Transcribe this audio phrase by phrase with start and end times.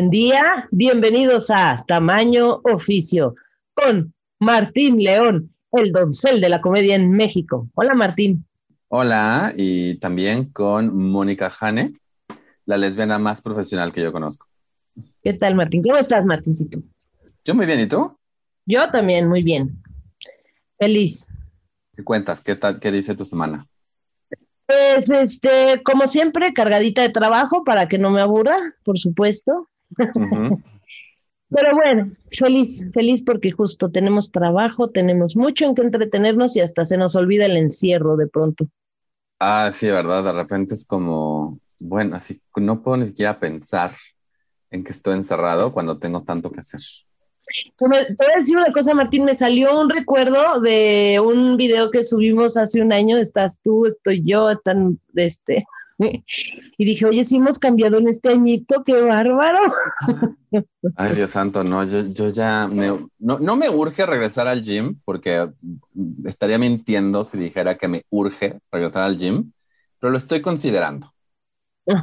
[0.00, 0.66] Buen día.
[0.70, 3.34] Bienvenidos a Tamaño Oficio
[3.74, 7.68] con Martín León, el doncel de la comedia en México.
[7.74, 8.46] Hola, Martín.
[8.88, 11.92] Hola, y también con Mónica Jane,
[12.64, 14.46] la lesbiana más profesional que yo conozco.
[15.22, 15.82] ¿Qué tal, Martín?
[15.82, 16.78] ¿Cómo estás, Martíncito?
[17.44, 18.16] Yo muy bien, ¿y tú?
[18.64, 19.82] Yo también, muy bien.
[20.78, 21.28] Feliz.
[21.92, 22.40] ¿Qué cuentas?
[22.40, 22.80] ¿Qué tal?
[22.80, 23.66] ¿Qué dice tu semana?
[24.64, 29.68] Pues, este, como siempre, cargadita de trabajo para que no me aburra, por supuesto.
[31.50, 36.86] Pero bueno, feliz, feliz porque justo tenemos trabajo, tenemos mucho en que entretenernos y hasta
[36.86, 38.66] se nos olvida el encierro de pronto.
[39.40, 43.90] Ah, sí, verdad, de repente es como, bueno, así no puedo ni siquiera pensar
[44.70, 46.80] en que estoy encerrado cuando tengo tanto que hacer.
[47.76, 52.04] Te voy a decir una cosa, Martín, me salió un recuerdo de un video que
[52.04, 55.64] subimos hace un año, estás tú, estoy yo, están, este,
[56.78, 59.58] y dije, oye, si hemos cambiado en este añito, qué bárbaro.
[60.96, 65.50] Ay, Dios santo, no, yo, ya, me, no, no me urge regresar al gym, porque
[66.24, 69.52] estaría mintiendo si dijera que me urge regresar al gym,
[69.98, 71.12] pero lo estoy considerando.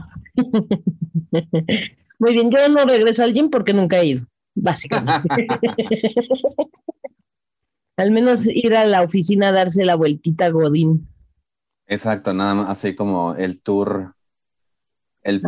[2.20, 5.48] Muy bien, yo no regreso al gym porque nunca he ido básicamente.
[7.98, 11.08] Al menos ir a la oficina a darse la vueltita Godín.
[11.88, 14.13] Exacto, nada más así como el tour.
[15.21, 15.41] El,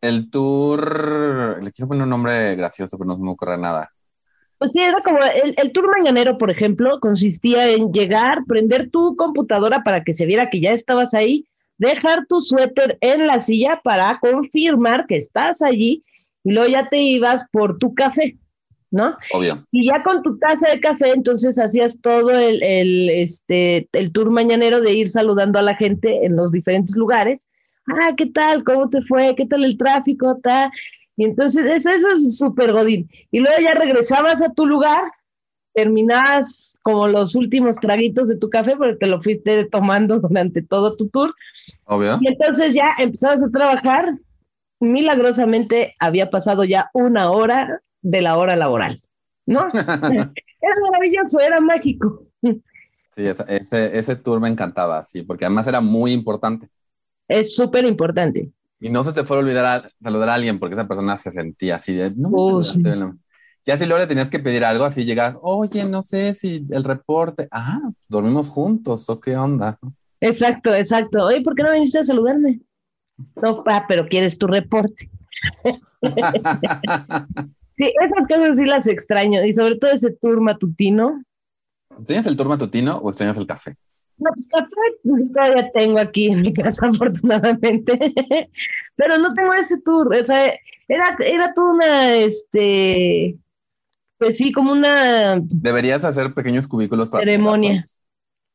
[0.00, 3.92] el, tour, le quiero poner un nombre gracioso, pero no se me ocurre nada.
[4.58, 9.14] Pues sí, era como el, el, tour mañanero, por ejemplo, consistía en llegar, prender tu
[9.14, 11.46] computadora para que se viera que ya estabas ahí,
[11.78, 16.04] dejar tu suéter en la silla para confirmar que estás allí
[16.42, 18.38] y luego ya te ibas por tu café,
[18.90, 19.16] ¿no?
[19.32, 19.64] Obvio.
[19.70, 24.30] Y ya con tu taza de café, entonces hacías todo el, el, este, el tour
[24.30, 27.46] mañanero de ir saludando a la gente en los diferentes lugares.
[27.88, 28.64] Ah, ¿qué tal?
[28.64, 29.34] ¿Cómo te fue?
[29.36, 30.38] ¿Qué tal el tráfico?
[30.42, 30.70] ¿Ta?
[31.16, 33.08] Y entonces eso, eso es súper godín.
[33.30, 35.04] Y luego ya regresabas a tu lugar,
[35.72, 40.96] terminabas como los últimos traguitos de tu café, porque te lo fuiste tomando durante todo
[40.96, 41.34] tu tour.
[41.84, 42.18] Obvio.
[42.20, 44.12] Y entonces ya empezabas a trabajar
[44.80, 49.02] milagrosamente había pasado ya una hora de la hora laboral,
[49.46, 49.68] ¿no?
[49.74, 52.24] era maravilloso, era mágico.
[53.10, 56.68] Sí, ese, ese, tour me encantaba, sí, porque además era muy importante.
[57.26, 58.52] Es súper importante.
[58.78, 61.76] Y no se te fue a olvidar saludar a alguien porque esa persona se sentía
[61.76, 62.62] así de, no
[63.64, 66.84] Ya si luego le tenías que pedir algo, así llegas, oye, no sé si el
[66.84, 69.80] reporte, ah, dormimos juntos, o qué onda.
[70.20, 71.24] Exacto, exacto.
[71.24, 72.60] Oye, ¿por qué no viniste a saludarme?
[73.42, 75.10] No, pero quieres tu reporte.
[77.76, 81.22] sí, esas cosas sí las extraño, y sobre todo ese tour matutino.
[81.98, 83.76] ¿Extrañas el tour matutino o extrañas el café?
[84.18, 84.70] No, pues café
[85.32, 87.98] todavía tengo aquí en mi casa, afortunadamente,
[88.96, 90.54] pero no tengo ese tour, o sea,
[90.88, 93.36] era, era toda una, este,
[94.18, 95.40] pues sí, como una...
[95.40, 97.24] Deberías hacer pequeños cubículos para...
[97.24, 97.82] Ceremonia.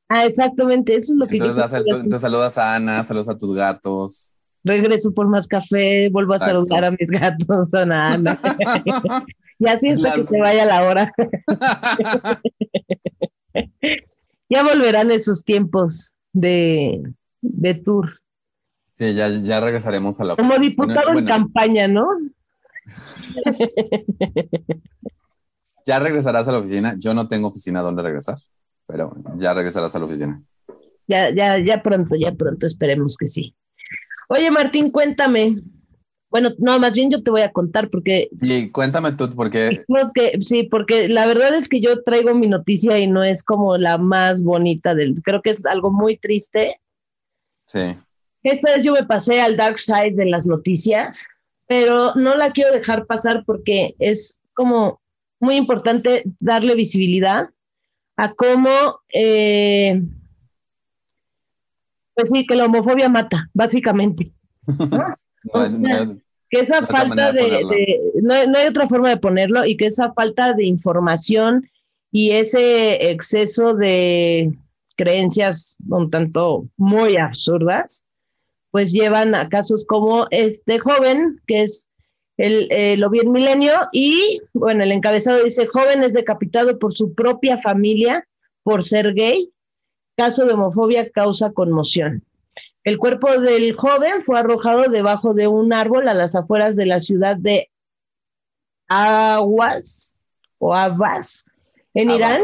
[0.09, 4.35] Ah, exactamente, eso es lo que entonces, Entonces saludas a Ana, saludas a tus gatos
[4.63, 8.19] regreso por más café, vuelvo a saludar a mis gatos, Ana.
[9.59, 11.13] y así hasta que se vaya la hora.
[14.49, 17.01] ya volverán esos tiempos de,
[17.41, 18.07] de tour.
[18.93, 22.07] Sí, ya, ya regresaremos a la Como diputado en campaña, ¿no?
[25.85, 26.95] ya regresarás a la oficina.
[26.97, 28.37] Yo no tengo oficina donde regresar,
[28.85, 30.41] pero ya regresarás a la oficina.
[31.07, 33.55] Ya, ya, ya pronto, ya pronto, esperemos que sí.
[34.33, 35.57] Oye, Martín, cuéntame.
[36.29, 38.29] Bueno, no, más bien yo te voy a contar porque...
[38.39, 39.83] Sí, cuéntame tú, porque...
[40.15, 43.77] que, sí, porque la verdad es que yo traigo mi noticia y no es como
[43.77, 45.21] la más bonita del...
[45.21, 46.79] Creo que es algo muy triste.
[47.65, 47.97] Sí.
[48.43, 51.27] Esta vez yo me pasé al dark side de las noticias,
[51.67, 55.01] pero no la quiero dejar pasar porque es como
[55.41, 57.49] muy importante darle visibilidad
[58.15, 58.69] a cómo...
[59.13, 60.01] Eh,
[62.13, 64.31] pues sí, que la homofobia mata, básicamente.
[66.49, 70.65] que esa falta de, no, hay otra forma de ponerlo, y que esa falta de
[70.65, 71.69] información
[72.11, 74.51] y ese exceso de
[74.97, 78.05] creencias un tanto muy absurdas,
[78.69, 81.87] pues llevan a casos como este joven, que es
[82.37, 86.93] el, eh, lo vi en Milenio, y bueno, el encabezado dice, joven es decapitado por
[86.93, 88.27] su propia familia
[88.63, 89.49] por ser gay
[90.15, 92.23] caso de homofobia causa conmoción.
[92.83, 96.99] El cuerpo del joven fue arrojado debajo de un árbol a las afueras de la
[96.99, 97.69] ciudad de
[98.87, 100.15] Awas
[100.57, 101.45] o Abbas
[101.93, 102.41] en Irán.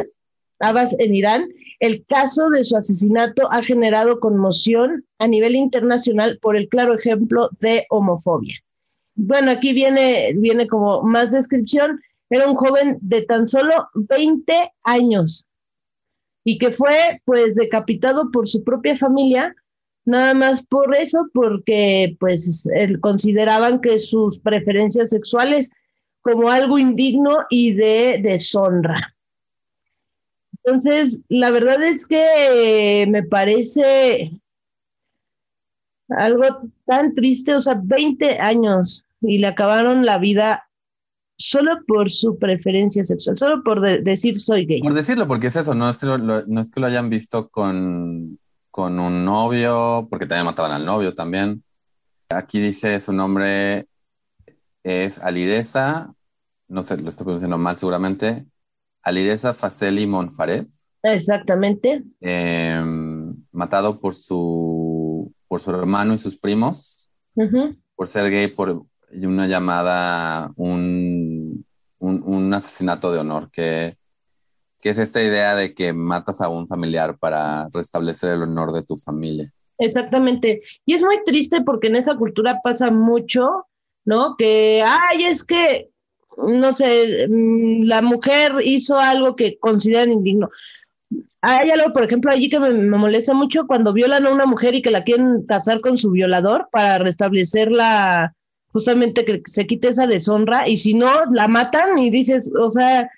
[0.60, 1.50] Abbas en Irán.
[1.80, 7.50] El caso de su asesinato ha generado conmoción a nivel internacional por el claro ejemplo
[7.60, 8.56] de homofobia.
[9.16, 12.00] bueno, aquí viene, viene como más descripción,
[12.30, 15.48] era un joven de tan solo 20 años
[16.48, 19.54] y que fue pues decapitado por su propia familia,
[20.06, 22.66] nada más por eso, porque pues
[23.02, 25.70] consideraban que sus preferencias sexuales
[26.22, 29.14] como algo indigno y de deshonra.
[30.64, 34.32] Entonces, la verdad es que me parece
[36.08, 36.46] algo
[36.86, 40.67] tan triste, o sea, 20 años y le acabaron la vida
[41.38, 44.81] solo por su preferencia sexual, solo por decir soy gay.
[44.81, 47.50] Por decirlo, porque es eso, no es que lo, no es que lo hayan visto
[47.50, 48.39] con,
[48.72, 51.63] con un novio, porque también mataban al novio también.
[52.30, 53.88] Aquí dice su nombre
[54.84, 56.13] es Alireza,
[56.68, 58.45] no sé, lo estoy pronunciando mal seguramente,
[59.01, 60.66] Alireza Faceli Monfared.
[61.04, 62.04] Exactamente.
[62.19, 67.12] Em, matado por su, por su hermano y sus primos,
[67.95, 71.27] por ser gay, por una llamada, un,
[72.00, 73.98] un, asesinato de honor, que,
[74.80, 78.84] que es esta idea de que matas a un familiar para restablecer el honor de
[78.84, 79.52] tu familia.
[79.78, 80.62] Exactamente.
[80.86, 83.68] Y es muy triste porque en esa cultura pasa mucho,
[84.06, 84.36] ¿no?
[84.38, 85.90] Que, ay, es que
[86.38, 90.50] no sé, mm, la mujer hizo algo que consideran indigno.
[91.42, 94.82] Hay algo, por ejemplo, allí que me, molesta mucho cuando violan a una mujer y
[94.82, 98.36] que la quieren casar con su violador para restablecer la,
[98.72, 103.10] justamente que se quite esa deshonra y si no, la matan y dices, o sea,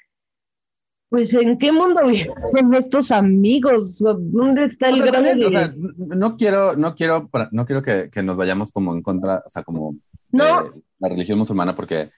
[1.09, 7.29] pues en qué mundo viven estos amigos, ¿dónde está el o no quiero, no quiero,
[7.51, 9.95] no quiero que, nos vayamos como en contra, o sea, como
[10.31, 10.63] no.
[10.99, 12.11] la religión musulmana, porque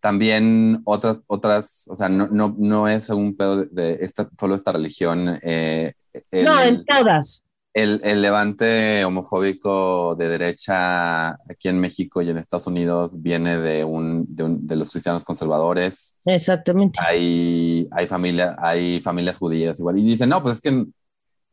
[0.00, 4.72] también otras, otras, o sea, no, no, no es un pedo de, esta, solo esta
[4.72, 5.38] religión.
[5.42, 5.92] Eh,
[6.32, 7.44] no, en todas.
[7.72, 13.84] El, el, levante homofóbico de derecha aquí en México y en Estados Unidos viene de,
[13.84, 16.16] un, de, un, de los cristianos conservadores.
[16.24, 16.98] Exactamente.
[17.00, 19.98] Hay, hay, familia, hay familias judías igual.
[19.98, 20.84] Y dicen, no, pues es que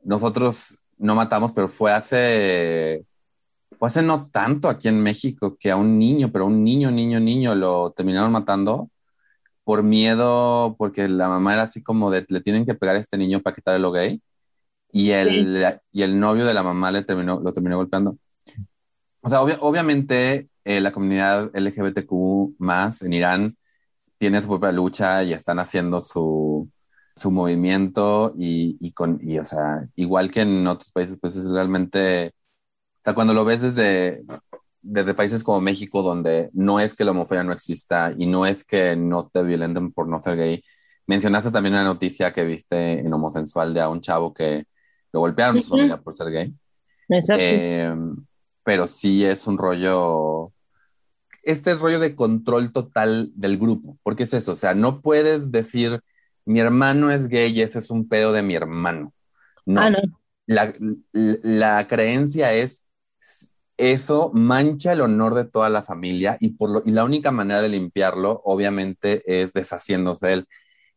[0.04, 3.06] nosotros no matamos, pero fue hace
[3.78, 6.90] fue hace no tanto aquí en México que a un niño, pero a un niño,
[6.92, 8.90] niño, niño lo terminaron matando
[9.64, 13.18] por miedo, porque la mamá era así como de, le tienen que pegar a este
[13.18, 14.22] niño para quitarle lo gay.
[14.92, 18.18] Y el, y el novio de la mamá le terminó, lo terminó golpeando.
[19.22, 23.58] O sea, obviamente eh, la comunidad LGBTQ más en Irán
[24.18, 26.70] tiene su propia lucha y están haciendo su,
[27.16, 31.52] su movimiento y, y, con, y, o sea, igual que en otros países, pues es
[31.54, 32.34] realmente
[33.08, 34.24] sea, cuando lo ves desde,
[34.82, 38.66] desde países como México, donde no es que la homofobia no exista y no es
[38.66, 40.64] que no te violenten por no ser gay,
[41.08, 44.66] mencionaste también una noticia que viste en Homosensual de a un chavo que
[45.12, 46.54] lo golpearon a su familia por ser gay.
[47.10, 47.44] Exacto.
[47.44, 47.96] Eh,
[48.68, 50.52] pero sí es un rollo,
[51.44, 56.02] este rollo de control total del grupo, porque es eso, o sea, no puedes decir,
[56.44, 59.14] mi hermano es gay y ese es un pedo de mi hermano.
[59.66, 59.82] No.
[59.82, 60.00] Ah, no.
[60.46, 60.74] La,
[61.14, 62.86] la, creencia es,
[63.78, 67.62] eso mancha el honor de toda la familia y, por lo, y la única manera
[67.62, 70.48] de limpiarlo, obviamente, es deshaciéndose de él.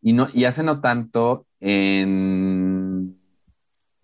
[0.02, 2.59] Y, no, y hace no tanto en...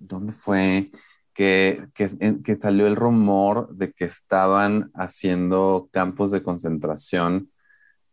[0.06, 0.90] ¿Dónde fue?
[1.34, 7.50] Que, que, salió el rumor de que estaban haciendo campos de concentración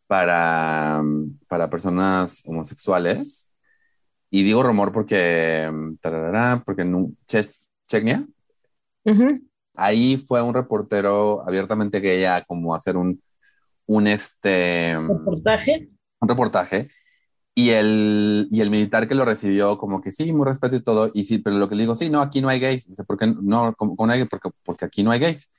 [0.07, 1.01] para,
[1.47, 3.49] para personas homosexuales.
[4.29, 5.71] Y digo rumor porque,
[6.65, 7.17] porque en
[7.87, 8.27] Chechnya,
[9.75, 13.21] Ahí fue un reportero abiertamente gay a como hacer un,
[13.85, 14.95] un este...
[14.99, 15.89] ¿Reportaje?
[16.19, 16.87] Un reportaje.
[17.55, 21.11] Y el, y el militar que lo recibió, como que sí, muy respeto y todo.
[21.13, 22.87] Y sí, pero lo que le digo, sí, no, aquí no hay gays.
[22.89, 23.73] Dice, ¿por qué no?
[23.77, 24.25] ¿Cómo, no hay?
[24.25, 25.49] Porque, porque aquí no hay gays.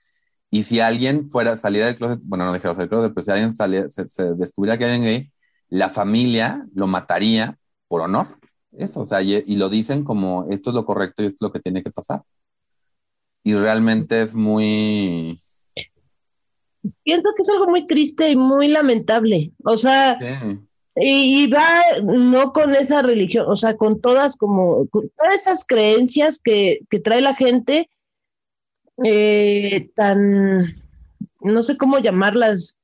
[0.50, 3.54] Y si alguien fuera, saliera del closet, bueno, no dijeron del closet, pero si alguien
[3.54, 5.32] saliera, se, se, descubriera que alguien gay,
[5.68, 7.58] la familia lo mataría
[7.88, 8.38] por honor.
[8.72, 11.48] Eso, o sea, y, y, lo dicen como esto es lo correcto y esto es
[11.48, 12.22] lo que tiene que pasar
[13.44, 15.38] y realmente es muy...
[17.02, 19.52] Pienso que es algo muy triste y muy lamentable.
[19.64, 20.18] O sea,
[20.96, 26.80] y, va no con esa religión, o sea, con todas como, todas esas creencias que,
[26.88, 27.90] que trae la gente
[29.04, 30.74] eh, tan,
[31.40, 32.78] no sé cómo llamarlas,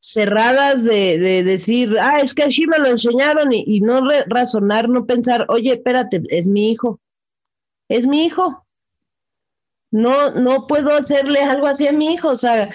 [0.00, 4.88] cerradas de, de, decir, ah, es que así me lo enseñaron y, y no razonar,
[4.88, 7.00] no pensar, oye, espérate, es mi hijo,
[7.88, 8.66] es mi hijo,
[9.90, 12.70] no, no puedo hacerle algo así a mi hijo, o sea,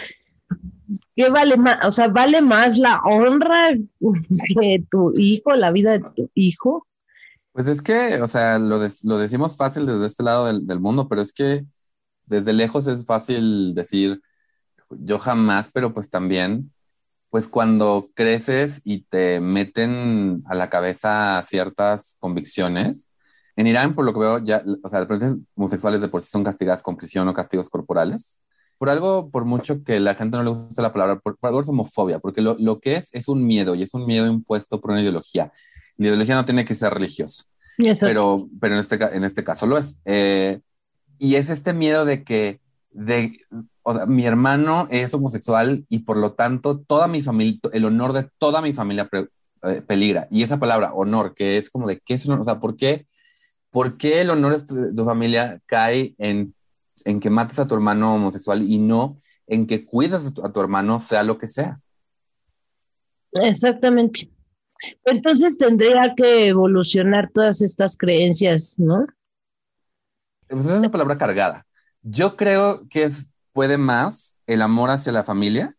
[1.15, 1.85] ¿qué vale más?
[1.85, 3.73] O sea, ¿vale más la honra
[4.59, 6.87] que tu hijo, la vida de tu hijo?
[7.51, 11.31] Pues es que, o sea, lo, decimos fácil desde este lado del, mundo, pero es
[11.31, 11.65] que
[12.25, 14.21] desde lejos es fácil decir,
[14.89, 16.73] yo jamás, pero pues también,
[17.29, 23.09] pues cuando creces y te meten a la cabeza ciertas convicciones,
[23.55, 26.43] en Irán, por lo que veo, ya, o sea, las homosexuales de por sí son
[26.43, 28.41] castigadas con prisión o castigos corporales.
[28.77, 31.69] Por algo, por mucho que la gente no le guste la palabra, por, algo es
[31.69, 34.91] homofobia, porque lo, lo, que es es un miedo y es un miedo impuesto por
[34.91, 35.51] una ideología.
[35.97, 37.45] La ideología no tiene que ser religiosa,
[38.01, 40.01] pero, pero en, este, en este caso lo es.
[40.05, 40.59] Eh,
[41.17, 42.59] y es este miedo de que,
[42.91, 43.37] de,
[43.83, 48.13] o sea, mi hermano es homosexual y por lo tanto toda mi familia, el honor
[48.13, 49.09] de toda mi familia
[49.63, 50.27] eh, peligra.
[50.29, 53.05] Y esa palabra, honor, que es como de qué es honor, o sea, ¿por qué?
[53.75, 56.54] ¿por qué el honor de tu familia cae en,
[57.05, 60.99] en, que mates a tu hermano homosexual y no en que cuidas a tu, hermano,
[60.99, 61.79] sea lo que sea?
[63.31, 64.29] Exactamente.
[65.05, 69.05] Entonces tendría que evolucionar todas estas creencias, ¿no?
[70.47, 71.65] Pues es una palabra cargada.
[72.01, 75.73] Yo creo que es, puede más el amor hacia la familia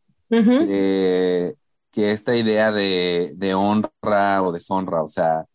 [1.96, 5.02] que esta idea de, de honra o deshonra.
[5.02, 5.46] O sea,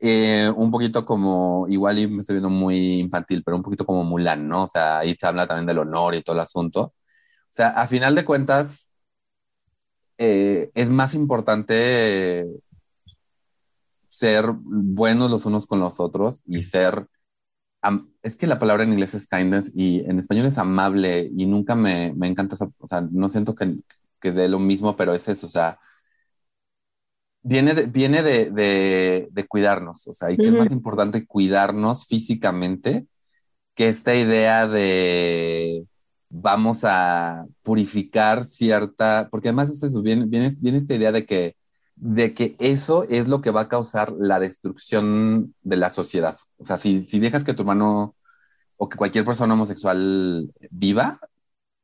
[0.00, 4.04] eh, un poquito como, igual y me estoy viendo muy infantil, pero un poquito como
[4.04, 4.64] Mulan, ¿no?
[4.64, 6.82] O sea, ahí se habla también del honor y todo el asunto.
[6.82, 6.94] O
[7.48, 8.90] sea, a final de cuentas,
[10.18, 12.46] eh, es más importante
[14.08, 17.06] ser buenos los unos con los otros y ser,
[18.22, 21.74] es que la palabra en inglés es kindness y en español es amable y nunca
[21.74, 23.76] me, me encanta, o sea, no siento que,
[24.20, 25.78] que dé lo mismo, pero es eso, o sea,
[27.42, 33.06] viene de, viene de, de, cuidarnos, o sea, y que es más importante cuidarnos físicamente
[33.74, 35.84] que esta idea de
[36.30, 41.56] vamos a purificar cierta, porque además es viene, viene, viene, esta idea de que,
[41.96, 46.36] de que eso es lo que va a causar la destrucción de la sociedad.
[46.58, 48.14] O sea, si, si dejas que tu hermano
[48.76, 51.18] o que cualquier persona homosexual viva,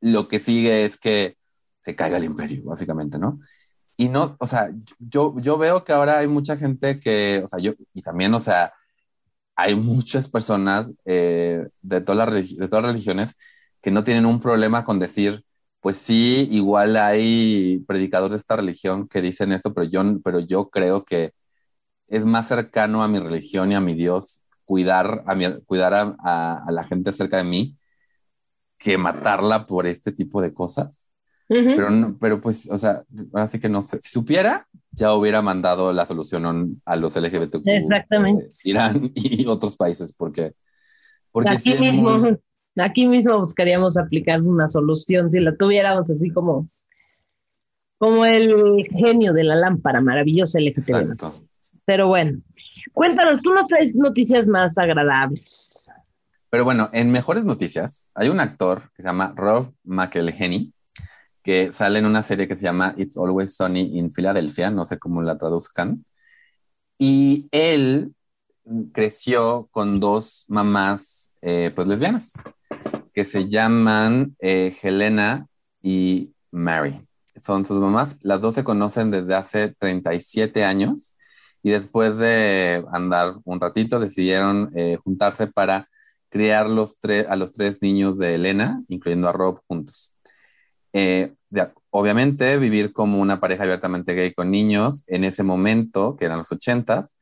[0.01, 1.37] lo que sigue es que
[1.81, 3.41] se caiga el imperio, básicamente, ¿no?
[3.97, 7.59] Y no, o sea, yo, yo veo que ahora hay mucha gente que, o sea,
[7.61, 8.73] yo, y también, o sea,
[9.57, 13.37] hay muchas personas eh, de, todas las, de todas religiones
[13.83, 15.45] que no tienen un problema con decir,
[15.81, 20.71] pues sí, igual hay predicadores de esta religión que dicen esto, pero yo, pero yo
[20.71, 21.33] creo que
[22.09, 26.55] es más cercano a mi religión y a mi Dios cuidar a, mi, cuidar a,
[26.67, 27.77] a la gente cerca de mí
[28.79, 31.11] que matarla por este tipo de cosas
[31.49, 33.99] pero, pero pues, o sea, ahora sí que no sé.
[34.03, 37.63] Si supiera, ya hubiera mandado la solución a los LGBTQ.
[37.67, 38.47] Exactamente.
[38.65, 40.55] Irán y otros países, porque.
[41.31, 42.39] porque aquí, mismo,
[42.77, 46.69] aquí mismo buscaríamos aplicar una solución si la tuviéramos así como.
[47.97, 51.25] Como el genio de la lámpara maravillosa LGBTQ.
[51.87, 52.41] Pero bueno,
[52.93, 55.75] cuéntanos, tú no traes noticias más agradables.
[56.51, 60.74] Pero bueno, en mejores noticias, hay un actor que se llama Rob McElhenney,
[61.45, 64.99] que sale en una serie que se llama It's Always Sunny in Philadelphia, no sé
[64.99, 66.05] cómo la traduzcan.
[66.99, 68.15] Y él
[68.93, 72.33] creció con dos mamás eh, pues lesbianas
[73.13, 75.47] que se llaman eh, Helena
[75.83, 77.07] y Mary.
[77.41, 78.17] Son sus mamás.
[78.23, 81.17] Las dos se conocen desde hace 37 años
[81.63, 85.89] y después de andar un ratito decidieron eh, juntarse para
[86.31, 86.97] criar los
[87.29, 90.14] a los tres niños de Helena, incluyendo a Rob, juntos.
[90.95, 91.35] Eh,
[91.91, 96.53] obviamente, vivir como una pareja abiertamente gay con niños en ese momento, que eran los
[96.53, 97.17] ochentas,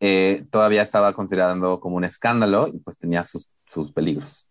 [0.00, 4.50] eh, todavía estaba considerando como un escándalo y pues tenía sus, sus peligros.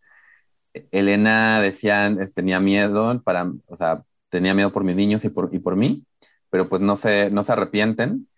[0.91, 5.59] Elena decía, tenía miedo para, o sea, tenía miedo por mis niños y por, y
[5.59, 6.05] por mí,
[6.49, 8.29] pero pues no se, no se arrepienten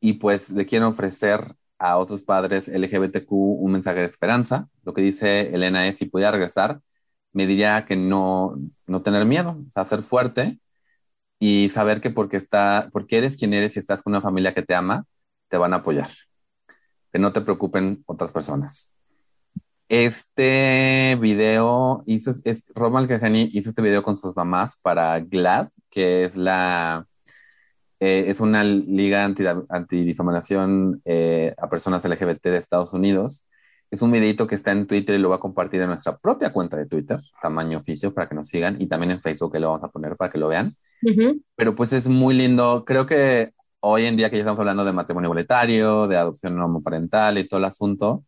[0.00, 4.68] y pues le quieren ofrecer a otros padres LGBTQ un mensaje de esperanza.
[4.84, 6.80] Lo que dice Elena es, si pudiera regresar,
[7.32, 8.56] me diría que no,
[8.86, 10.58] no tener miedo, o sea, ser fuerte
[11.38, 14.62] y saber que porque, está, porque eres quien eres y estás con una familia que
[14.62, 15.06] te ama,
[15.48, 16.10] te van a apoyar.
[17.12, 18.94] Que no te preocupen otras personas.
[19.88, 23.08] Este video hizo, es, Roman
[23.52, 27.06] hizo este video con sus mamás para GLAD, que es la,
[27.98, 29.44] eh, es una liga anti
[31.04, 33.46] eh, a personas LGBT de Estados Unidos
[33.90, 36.52] es un videito que está en Twitter y lo voy a compartir en nuestra propia
[36.52, 39.68] cuenta de Twitter, tamaño oficio, para que nos sigan, y también en Facebook que lo
[39.68, 40.76] vamos a poner para que lo vean.
[41.56, 42.84] Pero pues es muy lindo.
[42.86, 47.38] Creo que hoy en día que ya estamos hablando de matrimonio igualitario, de adopción homoparental
[47.38, 48.24] y todo el asunto,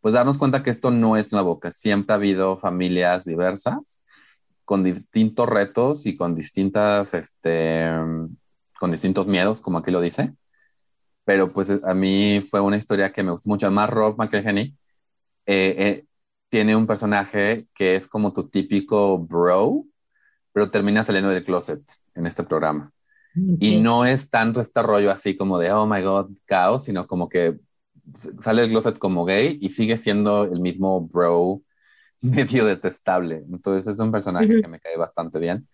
[0.00, 4.00] pues darnos cuenta que esto no es nuevo, que siempre ha habido familias diversas
[4.64, 7.88] con distintos retos y con distintas, este,
[8.80, 10.34] con distintos miedos, como aquí lo dice.
[11.24, 13.66] Pero pues a mí fue una historia que me gustó mucho.
[13.66, 14.74] Además, Rob McElhenney
[15.46, 16.04] eh, eh,
[16.48, 19.84] tiene un personaje que es como tu típico bro,
[20.52, 21.82] pero termina saliendo del closet
[22.14, 22.92] en este programa.
[23.60, 27.28] Y no es tanto este rollo así como de, oh my god, caos, sino como
[27.28, 27.58] que
[28.40, 31.60] sale del closet como gay y sigue siendo el mismo bro
[32.22, 33.44] medio detestable.
[33.50, 35.68] Entonces es un personaje que me cae bastante bien.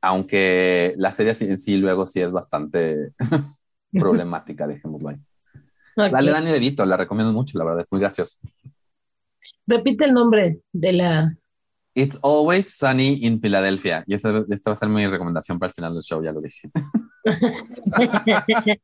[0.00, 3.12] Aunque la serie en sí luego sí es bastante
[3.92, 5.18] problemática, dejémoslo ahí.
[5.96, 8.36] Dale Dani De Vito, la recomiendo mucho, la verdad, es muy gracioso.
[9.66, 11.36] Repite el nombre de la...
[11.94, 14.04] It's Always Sunny in Philadelphia.
[14.06, 16.42] Y esta, esta va a ser mi recomendación para el final del show, ya lo
[16.42, 16.68] dije.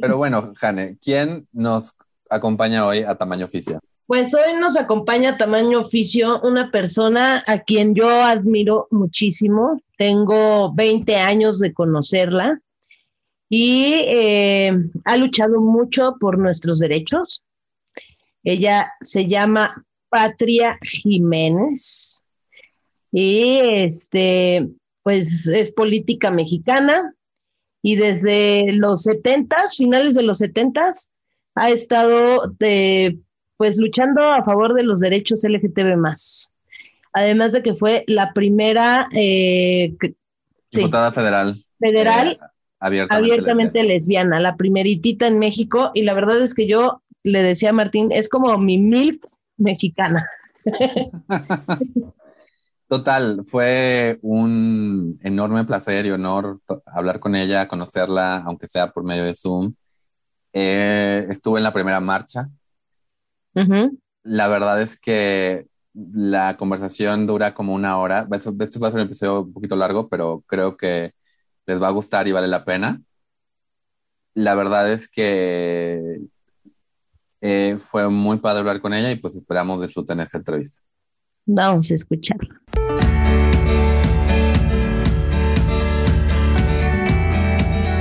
[0.00, 1.96] Pero bueno, Jane, ¿quién nos
[2.30, 3.80] acompaña hoy a tamaño oficio?
[4.06, 9.80] Pues hoy nos acompaña a tamaño oficio una persona a quien yo admiro muchísimo.
[9.98, 12.60] Tengo 20 años de conocerla
[13.48, 14.72] y eh,
[15.04, 17.42] ha luchado mucho por nuestros derechos.
[18.42, 22.22] Ella se llama Patria Jiménez
[23.12, 24.68] y este,
[25.02, 27.14] pues es política mexicana
[27.82, 30.90] y desde los 70, finales de los 70,
[31.54, 33.18] ha estado de,
[33.56, 36.50] pues luchando a favor de los derechos LGTB más.
[37.12, 39.94] Además de que fue la primera eh,
[40.70, 41.56] diputada federal.
[41.78, 42.38] Federal eh,
[42.78, 44.40] abiertamente, lesbiana.
[44.40, 45.90] la primeritita en México.
[45.94, 49.20] Y la verdad es que yo le decía a Martín, es como mi mil
[49.56, 50.26] mexicana.
[52.88, 59.24] Total, fue un enorme placer y honor hablar con ella, conocerla, aunque sea por medio
[59.24, 59.74] de Zoom.
[60.52, 62.48] Eh, estuve en la primera marcha.
[64.22, 68.28] La verdad es que la conversación dura como una hora.
[68.30, 71.12] Este va a ser un episodio un poquito largo, pero creo que
[71.66, 73.02] les va a gustar y vale la pena.
[74.34, 76.20] La verdad es que
[77.40, 80.82] eh, fue muy padre hablar con ella y pues esperamos disfruten esta entrevista.
[81.44, 82.60] Vamos a escucharla.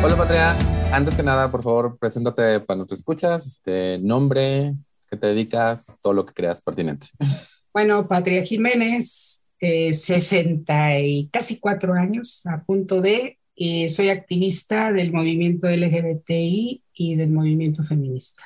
[0.03, 0.55] Hola Patria,
[0.91, 4.75] antes que nada, por favor, preséntate para nuestros escuchas, este nombre,
[5.09, 7.07] qué te dedicas, todo lo que creas pertinente.
[7.73, 14.91] Bueno, Patria Jiménez, eh, 60 y casi cuatro años, a punto de, eh, soy activista
[14.91, 18.43] del movimiento LGBTI y del movimiento feminista.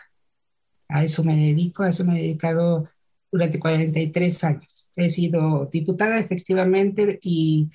[0.88, 2.84] A eso me dedico, a eso me he dedicado
[3.32, 4.90] durante 43 años.
[4.96, 7.70] He sido diputada efectivamente y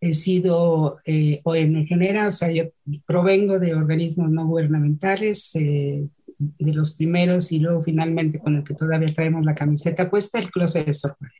[0.00, 1.88] he sido eh, ONG,
[2.26, 2.64] o sea, yo
[3.06, 6.08] provengo de organismos no gubernamentales, eh,
[6.40, 10.50] de los primeros y luego finalmente con el que todavía traemos la camiseta puesta, el
[10.50, 11.32] Closet de Software.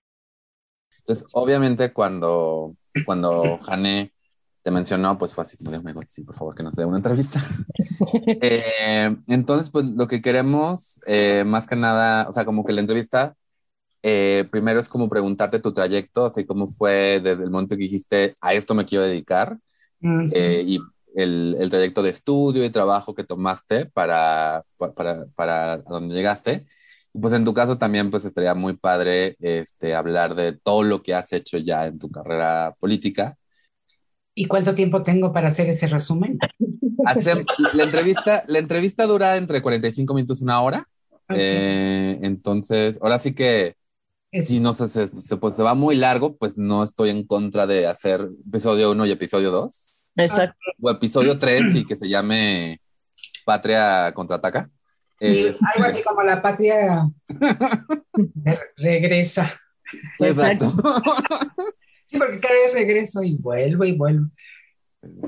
[0.98, 2.76] Entonces, obviamente cuando,
[3.06, 4.12] cuando Jane
[4.62, 6.98] te mencionó, pues fue así, oh my God, sí, por favor, que nos dé una
[6.98, 7.42] entrevista.
[8.42, 12.80] Eh, entonces, pues lo que queremos, eh, más que nada, o sea, como que la
[12.80, 13.36] entrevista,
[14.02, 18.36] eh, primero es como preguntarte tu trayecto, así como fue desde el momento que dijiste,
[18.40, 19.58] a esto me quiero dedicar,
[20.00, 20.80] y
[21.14, 26.66] el, el, trayecto de estudio y trabajo que tomaste para, para, para donde llegaste.
[27.12, 31.02] Y pues en tu caso también pues estaría muy padre este, hablar de todo lo
[31.02, 33.36] que has hecho ya en tu carrera política
[34.40, 36.38] ¿Y cuánto tiempo tengo para hacer ese resumen?
[37.74, 40.88] la, entrevista, la entrevista dura entre 45 minutos y una hora.
[41.28, 43.76] Eh, entonces, ahora sí que
[44.32, 47.86] si no se, se, pues, se va muy largo, pues no estoy en contra de
[47.86, 50.02] hacer episodio 1 y episodio 2.
[50.16, 50.56] Exacto.
[50.80, 52.80] O episodio 3 y que se llame
[53.44, 54.70] Patria Contraataca.
[55.20, 57.10] Sí, algo así como la patria
[58.78, 59.60] regresa.
[60.18, 60.72] Exacto.
[62.10, 64.26] Sí, porque cada vez regreso y vuelvo y vuelvo.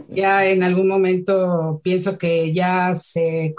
[0.08, 3.54] Ya en algún momento pienso que ya se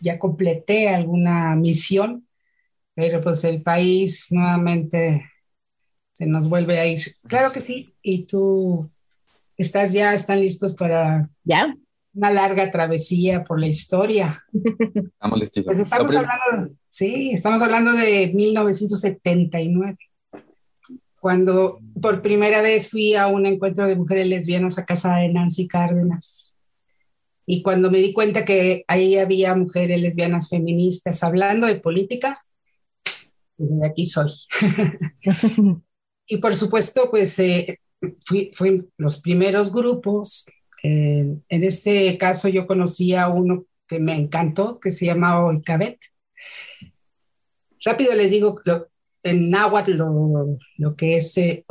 [0.00, 2.26] ya completé alguna misión,
[2.94, 5.28] pero pues el país nuevamente
[6.12, 7.02] se nos vuelve a ir.
[7.26, 7.94] Claro que sí.
[8.00, 8.88] Y tú
[9.56, 11.76] estás ya, están listos para ya
[12.14, 14.44] una larga travesía por la historia.
[14.94, 15.64] Estamos listos.
[15.64, 20.11] Pues estamos hablando, sí, estamos hablando de 1979
[21.22, 25.68] cuando por primera vez fui a un encuentro de mujeres lesbianas a casa de Nancy
[25.68, 26.56] Cárdenas.
[27.46, 32.44] Y cuando me di cuenta que ahí había mujeres lesbianas feministas hablando de política,
[33.56, 34.32] de aquí soy.
[36.26, 37.78] y por supuesto, pues eh,
[38.24, 40.46] fui, fui, los primeros grupos.
[40.82, 46.00] Eh, en este caso yo conocí a uno que me encantó, que se llamaba Oikabek.
[47.84, 48.60] Rápido les digo,
[49.22, 51.64] en náhuatl lo, lo, que es eh,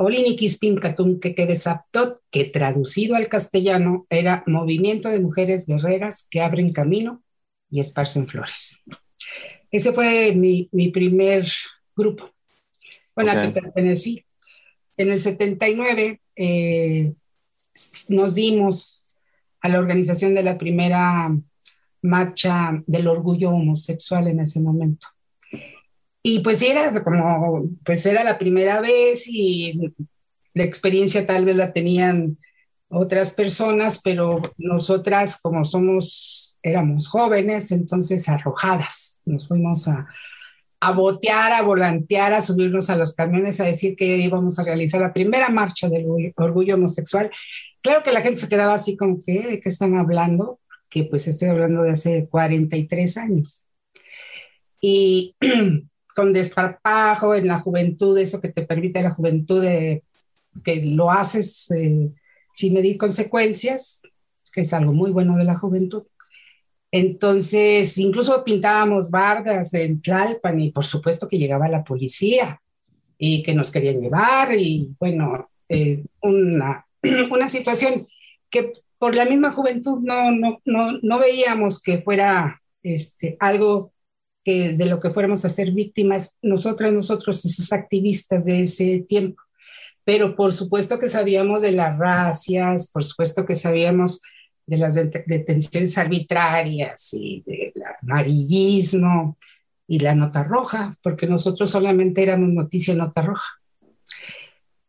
[2.30, 7.22] que traducido al castellano era Movimiento de Mujeres Guerreras que abren camino
[7.70, 8.80] y esparcen flores.
[9.70, 11.46] Ese fue mi, mi primer
[11.96, 12.30] grupo,
[13.14, 14.24] bueno, al que pertenecí.
[14.96, 17.12] En el 79 eh,
[18.08, 19.04] nos dimos
[19.60, 21.34] a la organización de la primera
[22.02, 25.06] marcha del orgullo homosexual en ese momento.
[26.22, 29.92] Y pues era como, pues era la primera vez y
[30.54, 32.38] la experiencia tal vez la tenían
[32.88, 40.06] otras personas, pero nosotras como somos, éramos jóvenes, entonces arrojadas, nos fuimos a,
[40.80, 45.00] a botear, a volantear, a subirnos a los camiones, a decir que íbamos a realizar
[45.00, 46.06] la primera marcha del
[46.36, 47.30] orgullo homosexual.
[47.80, 50.60] Claro que la gente se quedaba así como que, ¿de qué están hablando?
[50.90, 53.68] Que pues estoy hablando de hace 43 años.
[54.80, 55.34] Y
[56.14, 59.64] con desparpajo en la juventud, eso que te permite la juventud
[60.64, 62.10] que lo haces eh,
[62.52, 64.02] sin medir consecuencias,
[64.52, 66.04] que es algo muy bueno de la juventud.
[66.90, 72.60] Entonces, incluso pintábamos bardas en Tlalpan y por supuesto que llegaba la policía
[73.16, 76.86] y que nos querían llevar y bueno, eh, una,
[77.30, 78.06] una situación
[78.50, 83.91] que por la misma juventud no, no, no, no veíamos que fuera este, algo
[84.44, 89.42] que de lo que fuéramos a ser víctimas nosotras, nosotros, esos activistas de ese tiempo.
[90.04, 94.20] Pero por supuesto que sabíamos de las racias, por supuesto que sabíamos
[94.66, 99.38] de las detenciones arbitrarias y del amarillismo
[99.86, 103.60] y la nota roja, porque nosotros solamente éramos noticia nota roja.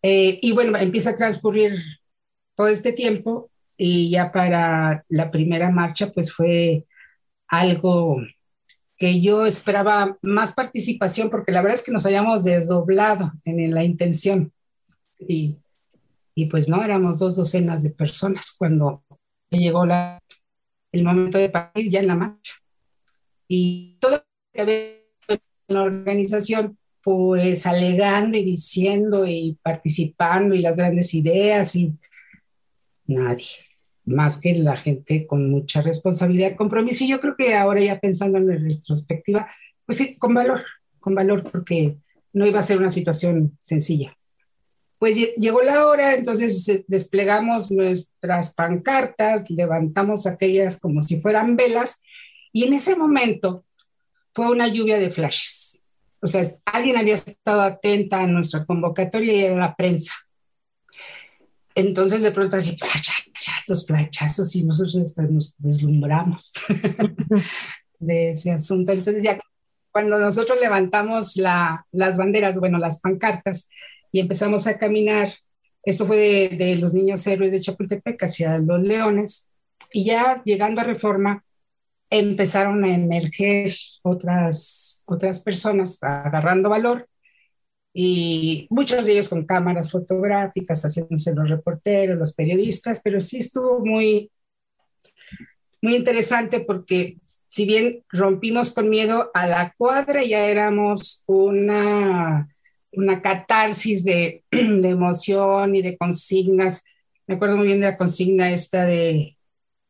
[0.01, 1.79] Eh, y bueno, empieza a transcurrir
[2.55, 6.85] todo este tiempo y ya para la primera marcha pues fue
[7.47, 8.21] algo
[9.03, 13.83] que yo esperaba más participación, porque la verdad es que nos hayamos desdoblado en, la
[13.83, 14.53] intención.
[15.19, 15.57] Y,
[16.33, 19.03] y, pues no, éramos dos docenas de personas cuando
[19.49, 20.23] llegó la,
[20.93, 22.53] el momento de partir ya en la marcha.
[23.45, 24.75] Y todo lo que había
[25.27, 31.93] en la organización, pues alegando y diciendo y participando y las grandes ideas y
[33.05, 33.72] nadie
[34.05, 37.03] más que la gente con mucha responsabilidad, compromiso.
[37.03, 39.47] Y yo creo que ahora ya pensando en la retrospectiva,
[39.85, 40.63] pues sí, con valor,
[40.99, 41.97] con valor, porque
[42.33, 44.17] no iba a ser una situación sencilla.
[44.97, 52.01] Pues llegó la hora, entonces desplegamos nuestras pancartas, levantamos aquellas como si fueran velas,
[52.53, 53.65] y en ese momento
[54.33, 55.81] fue una lluvia de flashes.
[56.21, 60.13] O sea, alguien había estado atenta a nuestra convocatoria y era la prensa.
[61.75, 62.77] Entonces de pronto así,
[63.67, 66.53] los flachazos y nosotros nos deslumbramos
[67.99, 68.91] de ese asunto.
[68.91, 69.39] Entonces ya
[69.91, 73.69] cuando nosotros levantamos la, las banderas, bueno, las pancartas
[74.11, 75.33] y empezamos a caminar,
[75.83, 79.49] esto fue de, de, los niños héroes de Chapultepec hacia los leones,
[79.91, 81.43] y ya llegando a Reforma,
[82.09, 87.07] empezaron a emerger otras, otras personas agarrando valor
[87.93, 93.85] y muchos de ellos con cámaras fotográficas, haciéndose los reporteros, los periodistas, pero sí estuvo
[93.85, 94.31] muy,
[95.81, 102.49] muy interesante porque si bien rompimos con miedo a la cuadra, ya éramos una,
[102.93, 106.83] una catarsis de, de emoción y de consignas.
[107.27, 109.37] Me acuerdo muy bien de la consigna esta de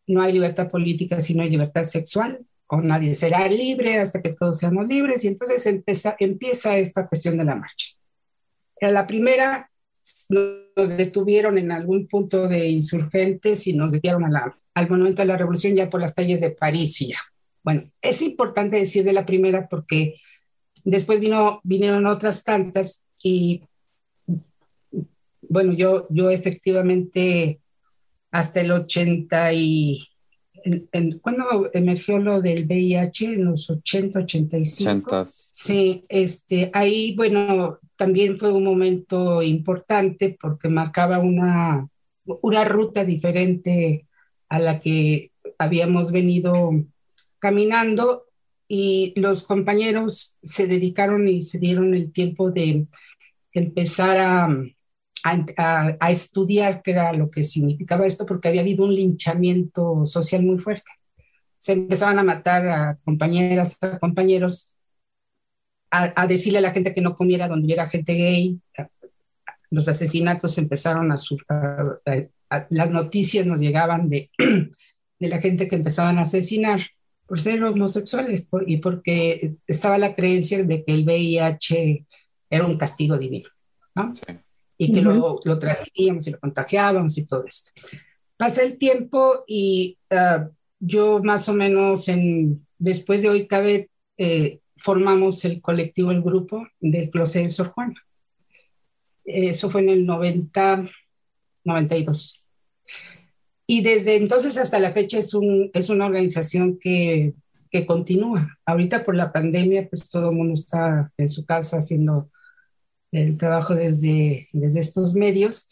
[0.08, 4.34] no hay libertad política si no hay libertad sexual, o nadie será libre hasta que
[4.34, 7.88] todos seamos libres, y entonces empieza, empieza esta cuestión de la marcha.
[8.80, 9.70] Era la primera,
[10.76, 15.76] nos detuvieron en algún punto de insurgentes y nos desviaron al monumento de la revolución
[15.76, 17.20] ya por las calles de París y ya.
[17.64, 20.16] Bueno, es importante decir de la primera porque
[20.84, 23.64] después vino, vinieron otras tantas y
[25.42, 27.62] bueno, yo, yo efectivamente
[28.32, 30.08] hasta el 80 y
[31.22, 35.24] cuando emergió lo del VIH en los 80, 85.
[35.26, 41.88] Sí, este, ahí, bueno, también fue un momento importante porque marcaba una,
[42.26, 44.08] una ruta diferente
[44.50, 46.72] a la que habíamos venido
[47.40, 48.26] caminando
[48.68, 52.88] y los compañeros se dedicaron y se dieron el tiempo de
[53.52, 54.48] empezar a,
[55.24, 60.60] a, estudiar qué era lo que significaba esto, porque había habido un linchamiento social muy
[60.60, 60.90] fuerte.
[61.60, 64.76] Se empezaban a matar a compañeras, a compañeros,
[65.92, 68.60] a, decirle a la gente que no comiera donde hubiera gente gay.
[69.70, 71.16] Los asesinatos empezaron a,
[72.50, 74.30] a las noticias nos llegaban de,
[75.20, 76.82] de la gente que empezaban a asesinar
[77.26, 82.06] por ser homosexuales y porque estaba la creencia de que el VIH
[82.50, 83.50] era un castigo divino.
[83.96, 84.14] ¿no?
[84.14, 84.22] Sí
[84.78, 85.60] y que lo, lo
[85.94, 87.72] y lo contagiábamos y todo esto.
[88.38, 94.60] Pasa el tiempo y ah, yo más o menos en, después de hoy cabe, eh,
[94.76, 98.02] formamos el colectivo, el grupo del Closet de Sor Juana.
[99.24, 100.90] Eso fue en el 90,
[101.64, 102.44] 92.
[103.66, 107.34] Y desde entonces hasta la fecha es, un, es una organización que,
[107.72, 108.58] que continúa.
[108.66, 112.30] Ahorita por la pandemia, pues todo el mundo está en su casa haciendo
[113.14, 115.68] el trabajo desde, desde estos medios,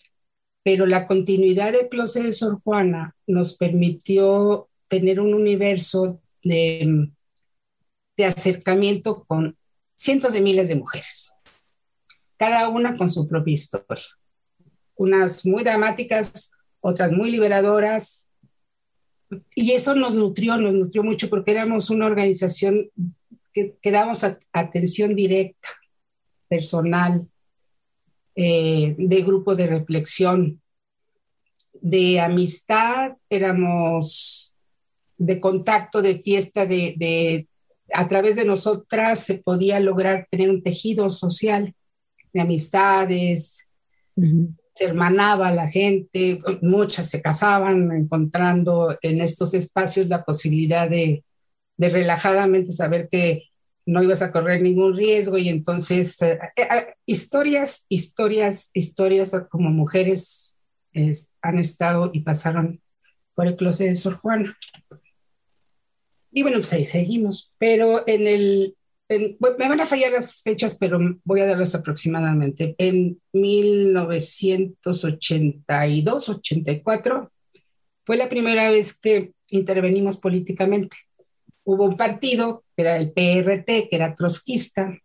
[0.63, 7.09] pero la continuidad de Closet de Sor Juana nos permitió tener un universo de,
[8.23, 9.57] acercamiento con
[9.95, 11.33] cientos de miles de mujeres,
[12.37, 14.05] cada una con su propia historia.
[14.95, 18.27] Unas muy dramáticas, otras muy liberadoras,
[19.55, 22.91] y eso nos nutrió, nos nutrió mucho porque éramos una organización
[23.53, 24.23] que, que damos
[24.53, 25.69] atención directa,
[26.47, 27.30] personal,
[28.35, 30.61] eh, de grupo de reflexión,
[31.73, 34.55] de amistad, éramos
[35.17, 37.47] de contacto, de fiesta, de,
[37.93, 41.75] a través de nosotras se podía lograr tener un tejido social
[42.33, 43.67] de amistades,
[44.73, 51.23] se hermanaba la gente, muchas se casaban encontrando en estos espacios la posibilidad de,
[51.77, 53.50] de relajadamente saber que
[53.85, 59.69] no ibas a correr ningún riesgo y entonces eh, eh, eh, historias, historias, historias como
[59.69, 60.55] mujeres
[61.41, 62.81] han estado y pasaron
[63.33, 64.57] por el closet de Sor Juana.
[66.31, 68.75] Y bueno, pues ahí seguimos, pero en el,
[69.09, 72.75] me van a fallar las fechas, pero voy a darlas aproximadamente.
[72.77, 77.31] En 1982, 84,
[78.03, 80.97] fue la primera vez que intervenimos políticamente
[81.63, 84.97] hubo un partido, era el PRT, que era trotskista,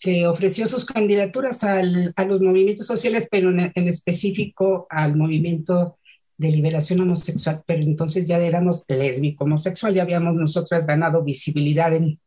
[0.00, 5.98] que ofreció sus candidaturas al, a los movimientos sociales, pero en, específico al movimiento
[6.38, 12.18] de liberación homosexual, pero entonces ya éramos lésbico homosexual, ya habíamos nosotras ganado visibilidad en,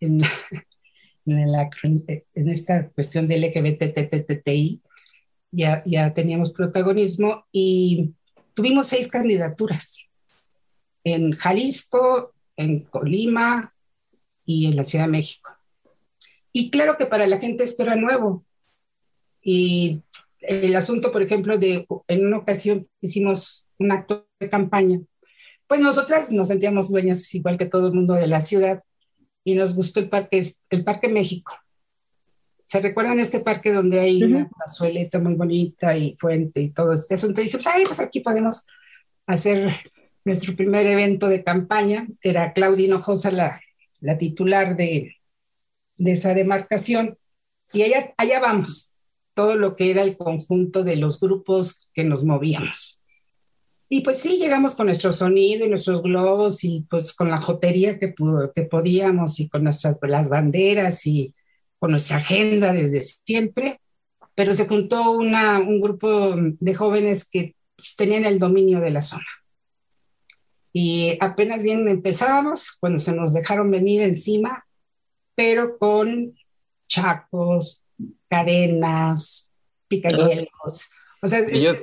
[0.00, 0.22] en,
[1.26, 4.80] en, esta cuestión del LGBTTTI,
[5.52, 8.14] ya, ya teníamos protagonismo y
[8.52, 10.08] tuvimos seis candidaturas.
[11.04, 13.74] En Jalisco, en Colima
[14.44, 15.50] y en la Ciudad de México.
[16.52, 18.44] Y claro que para la gente esto era nuevo.
[19.42, 20.02] Y
[20.40, 25.00] el asunto, por ejemplo, de en una ocasión hicimos un acto de campaña,
[25.66, 28.82] pues nosotras nos sentíamos dueñas igual que todo el mundo de la ciudad
[29.44, 31.54] y nos gustó el parque, el Parque México.
[32.64, 37.14] ¿Se recuerdan este parque donde hay una plazueleta muy bonita y fuente y todo este
[37.14, 37.40] asunto?
[37.40, 38.64] Y dijimos, ay, pues aquí podemos
[39.26, 39.76] hacer
[40.24, 42.06] nuestro primer evento de campaña.
[42.22, 43.60] Era Claudia Hinojosa la,
[44.00, 45.16] la titular de,
[45.96, 47.18] de, esa demarcación.
[47.72, 48.94] Y allá, allá vamos,
[49.34, 53.00] todo lo que era el conjunto de los grupos que nos movíamos.
[53.88, 57.98] Y pues sí, llegamos con nuestro sonido y nuestros globos y pues con la jotería
[57.98, 58.14] que,
[58.54, 61.34] que podíamos y con nuestras las banderas y
[61.78, 63.80] con nuestra agenda desde siempre,
[64.34, 69.02] pero se juntó una, un grupo de jóvenes que pues, tenían el dominio de la
[69.02, 69.26] zona.
[70.72, 74.64] Y apenas bien empezábamos cuando se nos dejaron venir encima,
[75.34, 76.34] pero con
[76.88, 77.84] chacos,
[78.28, 79.50] cadenas,
[79.88, 80.90] picayelos.
[81.22, 81.78] O sea, ellos,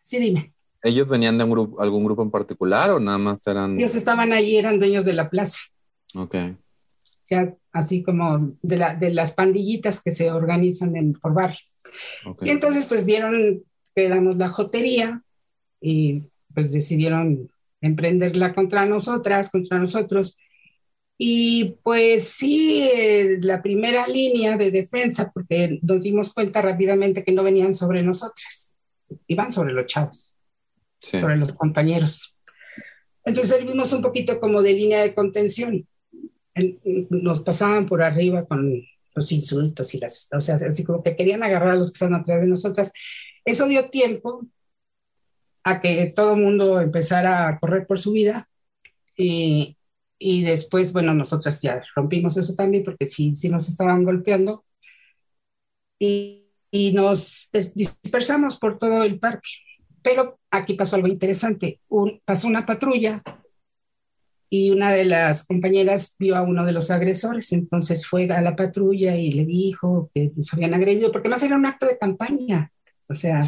[0.00, 0.54] sí, dime.
[0.82, 3.76] ¿Ellos venían de un grupo, algún grupo en particular o nada más eran...?
[3.78, 5.58] Ellos estaban allí, eran dueños de la plaza.
[6.14, 6.36] Ok.
[7.28, 11.60] Ya, así como de, la, de las pandillitas que se organizan en, por barrio.
[12.42, 13.62] Y entonces pues vieron
[13.94, 15.22] que éramos la jotería
[15.80, 16.22] y
[16.54, 20.38] pues decidieron emprenderla contra nosotras, contra nosotros.
[21.18, 27.32] Y pues sí, eh, la primera línea de defensa, porque nos dimos cuenta rápidamente que
[27.32, 28.76] no venían sobre nosotras,
[29.26, 30.34] iban sobre los chavos,
[30.98, 32.34] sobre los compañeros.
[33.24, 35.86] Entonces servimos un poquito como de línea de contención.
[37.10, 38.82] nos pasaban por arriba con
[39.14, 42.14] los insultos y las, o sea, así como que querían agarrar a los que estaban
[42.14, 42.92] atrás de nosotras.
[43.44, 44.46] Eso dio tiempo
[45.64, 48.48] a que todo el mundo empezara a correr por su vida.
[49.16, 49.76] Y,
[50.18, 54.64] y, después, bueno, nosotras ya rompimos eso también porque sí, sí nos estaban golpeando.
[55.98, 59.48] Y, y nos dispersamos por todo el parque.
[60.02, 61.80] Pero aquí pasó algo interesante.
[62.24, 63.22] Pasó una patrulla
[64.52, 68.56] y una de las compañeras vio a uno de los agresores, entonces fue a la
[68.56, 72.72] patrulla y le dijo que nos habían agredido, porque más era un acto de campaña,
[73.08, 73.40] o sea,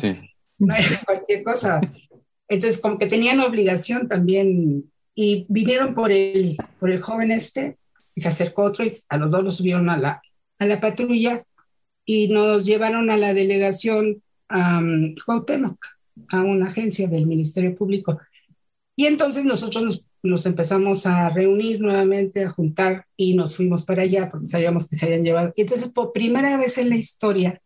[0.66, 1.80] no era cualquier cosa.
[2.48, 7.76] Entonces, como que tenían obligación también, y vinieron por el, por el joven este,
[8.14, 10.22] y se acercó otro, y a los dos los subieron a la,
[10.58, 11.44] a la patrulla,
[12.04, 15.84] y nos llevaron a la delegación um, Cuauhtémoc,
[16.30, 18.18] a una agencia del Ministerio Público.
[18.96, 24.30] Y entonces nosotros nos, empezamos a reunir nuevamente, a juntar, y nos fuimos para allá,
[24.30, 25.50] porque sabíamos que se habían llevado.
[25.56, 27.60] Entonces, por primera vez en la historia,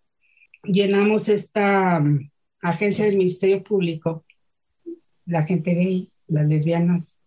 [0.64, 2.02] llenamos esta
[2.68, 4.24] agencia del Ministerio Público,
[5.24, 7.20] la gente gay, las lesbianas.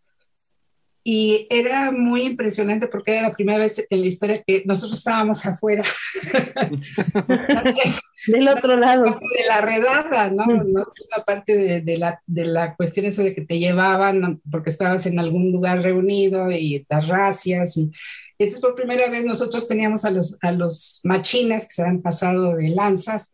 [1.04, 5.46] Y era muy impresionante porque era la primera vez en la historia que nosotros estábamos
[5.46, 5.84] afuera.
[8.28, 9.06] Del otro lado.
[9.06, 10.46] De la redada, ¿no?
[10.46, 14.42] no es una parte de, de, la, de la cuestión eso de que te llevaban
[14.52, 17.78] porque estabas en algún lugar reunido y las racias.
[17.78, 17.92] Y,
[18.38, 22.56] entonces por primera vez nosotros teníamos a los, a los machines que se habían pasado
[22.56, 23.32] de lanzas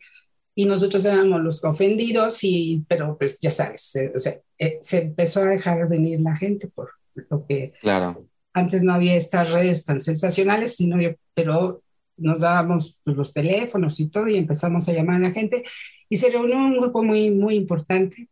[0.56, 5.00] y nosotros éramos los ofendidos, y, pero pues ya sabes, se, o sea, eh, se
[5.00, 6.92] empezó a dejar venir la gente por
[7.30, 8.26] lo que claro.
[8.54, 11.84] antes no había estas redes tan sensacionales, sino yo, pero
[12.18, 15.64] nos dábamos los teléfonos y todo y empezamos a llamar a la gente
[16.08, 18.30] y se reunió un grupo muy, muy importante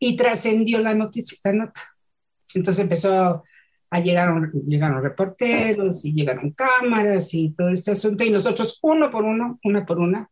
[0.00, 1.80] y trascendió la noticia, la nota.
[2.54, 3.44] Entonces empezó
[3.90, 9.24] a llegar, llegaron reporteros y llegaron cámaras y todo este asunto y nosotros uno por
[9.24, 10.28] uno, una por una,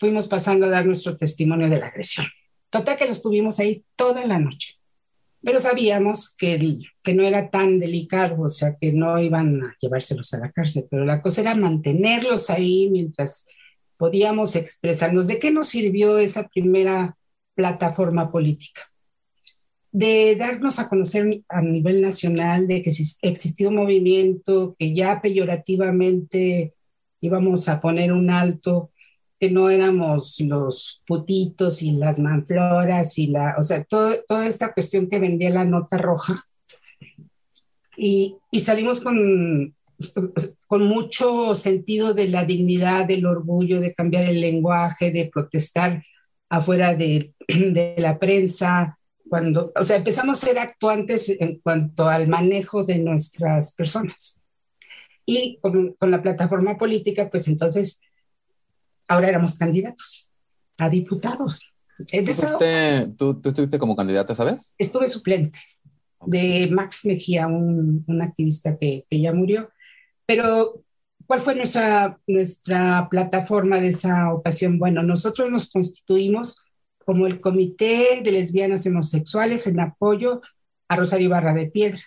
[0.00, 2.26] fuimos pasando a dar nuestro testimonio de la agresión.
[2.70, 4.76] Total que los tuvimos ahí toda la noche,
[5.42, 10.32] pero sabíamos que, que no era tan delicado, o sea, que no iban a llevárselos
[10.32, 13.46] a la cárcel, pero la cosa era mantenerlos ahí mientras
[13.98, 15.26] podíamos expresarnos.
[15.26, 17.16] ¿De qué nos sirvió esa primera
[17.54, 18.90] plataforma política?
[19.92, 26.74] de darnos a conocer a nivel nacional de que existió un movimiento que ya peyorativamente
[27.20, 28.92] íbamos a poner un alto
[29.40, 34.74] que no éramos los putitos y las manfloras y la, o sea, todo, toda esta
[34.74, 36.46] cuestión que vendía la nota roja.
[37.96, 39.74] Y, y salimos con,
[40.66, 46.02] con mucho sentido de la dignidad, del orgullo, de cambiar el lenguaje, de protestar
[46.50, 52.28] afuera de, de la prensa, cuando, o sea, empezamos a ser actuantes en cuanto al
[52.28, 54.42] manejo de nuestras personas.
[55.24, 58.00] Y con, con la plataforma política, pues entonces
[59.10, 60.30] ahora éramos candidatos
[60.78, 61.68] a diputados.
[63.18, 64.74] ¿Tú, ¿Tú, estuviste como candidata, sabes?
[64.78, 65.58] Estuve suplente
[66.24, 69.70] de Max Mejía, un, un activista que, que, ya murió.
[70.24, 70.84] Pero,
[71.26, 74.78] ¿cuál fue nuestra, nuestra plataforma de esa ocasión?
[74.78, 76.62] Bueno, nosotros nos constituimos
[77.04, 80.40] como el Comité de Lesbianas y Homosexuales en apoyo
[80.88, 82.00] a Rosario Barra de Piedra.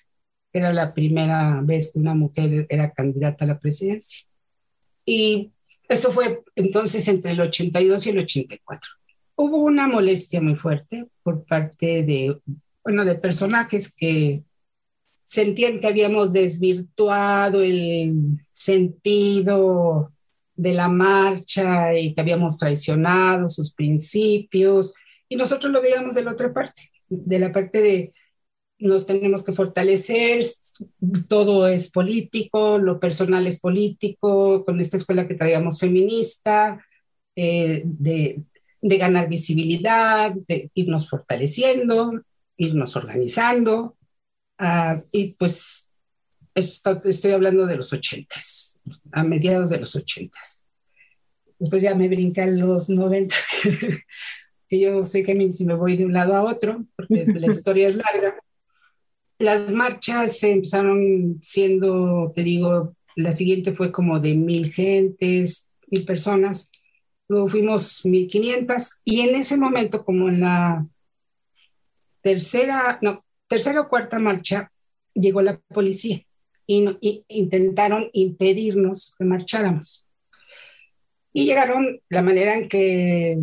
[0.53, 4.25] Era la primera vez que una mujer era candidata a la presidencia.
[5.05, 5.51] Y
[5.87, 8.91] esto fue entonces entre el 82 y el 84.
[9.35, 12.37] Hubo una molestia muy fuerte por parte de,
[12.83, 14.43] bueno, de personajes que
[15.23, 20.11] sentían que habíamos desvirtuado el sentido
[20.55, 24.93] de la marcha y que habíamos traicionado sus principios.
[25.27, 28.13] Y nosotros lo veíamos de la otra parte, de la parte de
[28.83, 30.43] nos tenemos que fortalecer,
[31.29, 36.85] todo es político, lo personal es político, con esta escuela que traíamos feminista,
[37.35, 38.43] eh, de,
[38.81, 42.21] de, ganar visibilidad, de irnos fortaleciendo,
[42.57, 43.95] irnos organizando.
[44.59, 45.87] Uh, y pues
[46.53, 48.81] esto, estoy hablando de los ochentas,
[49.13, 50.65] a mediados de los ochentas.
[51.57, 53.45] Después ya me brincan los noventas,
[54.67, 57.87] que yo soy que si me voy de un lado a otro, porque la historia
[57.87, 58.42] es larga
[59.39, 66.71] las marchas empezaron siendo, te digo, la siguiente fue como de mil gentes, mil personas,
[67.27, 70.87] luego fuimos mil quinientas y en ese momento, como en la
[72.21, 74.71] tercera, no, tercera o cuarta marcha,
[75.13, 76.23] llegó la policía
[76.65, 80.05] y, intentaron impedirnos que marcháramos.
[81.33, 83.37] Y llegaron, la manera en que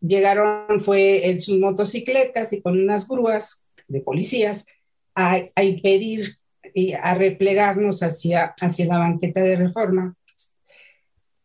[0.00, 4.66] llegaron fue en sus motocicletas y con unas grúas de policías
[5.14, 6.38] a, a impedir
[6.74, 10.14] y a replegarnos hacia, hacia la banqueta de reforma.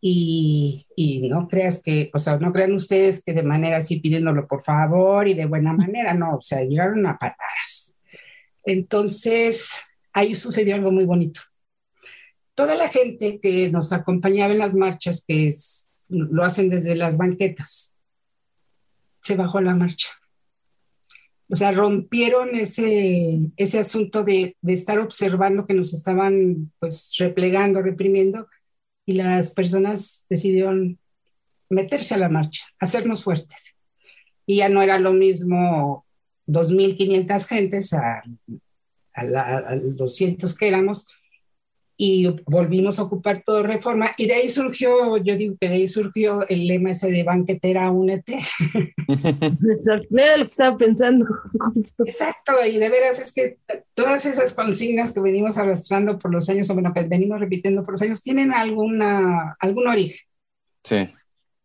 [0.03, 4.47] Y, y, no creas que, o sea, no crean ustedes que de manera así pidiéndolo
[4.47, 7.93] por favor y de buena manera, no, o sea, llegaron a patadas.
[8.65, 9.79] Entonces,
[10.11, 11.41] ahí sucedió algo muy bonito.
[12.55, 17.17] Toda la gente que nos acompañaba en las marchas, que es, lo hacen desde las
[17.17, 17.95] banquetas,
[19.19, 20.09] se bajó la marcha.
[21.51, 27.81] O sea, rompieron ese, ese asunto de, de, estar observando que nos estaban pues replegando,
[27.81, 28.47] reprimiendo,
[29.05, 30.97] y las personas decidieron
[31.69, 33.75] meterse a la marcha, hacernos fuertes.
[34.45, 36.05] Y ya no era lo mismo
[36.47, 38.23] 2.500 gentes a,
[39.13, 41.07] a, la, a, los 200 que éramos,
[42.03, 45.87] y volvimos a ocupar todo reforma y de ahí surgió, yo digo que de ahí
[45.87, 48.37] surgió el lema ese de banquetera únete.
[49.07, 51.27] Exacto, era lo que estaba pensando.
[52.03, 53.59] Exacto, y de veras es que
[53.93, 57.91] todas esas consignas que venimos arrastrando por los años, o bueno, que venimos repitiendo por
[57.91, 60.25] los años, tienen alguna, algún origen.
[60.83, 61.07] Sí.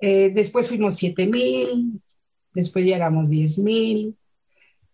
[0.01, 1.99] Eh, después fuimos 7 mil,
[2.53, 4.14] después llegamos 10 mil,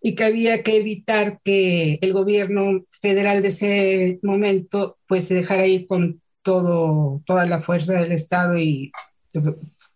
[0.02, 5.68] y que había que evitar que el gobierno federal de ese momento pues se dejara
[5.68, 8.94] ir con todo, toda la fuerza del Estado y
[9.28, 9.42] se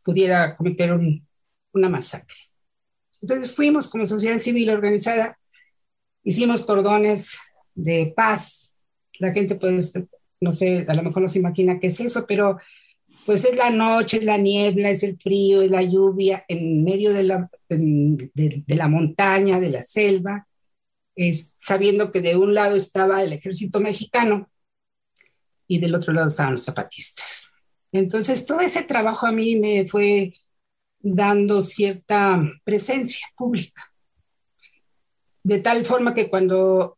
[0.04, 0.94] pudiera cometer
[1.72, 2.36] una masacre.
[3.22, 5.38] Entonces fuimos como sociedad civil organizada,
[6.24, 7.38] hicimos cordones
[7.74, 8.74] de paz.
[9.20, 9.94] La gente pues,
[10.42, 12.58] no sé, a lo mejor no se imagina qué es eso, pero
[13.26, 17.12] pues es la noche, es la niebla, es el frío, es la lluvia en medio
[17.12, 20.48] de la, de, la montaña, de la selva,
[21.16, 24.50] es, sabiendo que de un lado estaba el ejército mexicano
[25.68, 27.50] y del otro lado estaban los zapatistas.
[27.92, 30.34] Entonces, todo ese trabajo a mí me fue
[31.08, 33.94] dando cierta presencia pública.
[35.44, 36.98] De tal forma que cuando,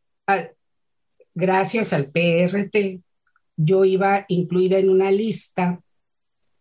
[1.35, 3.01] gracias al PRT,
[3.57, 5.81] yo iba incluida en una lista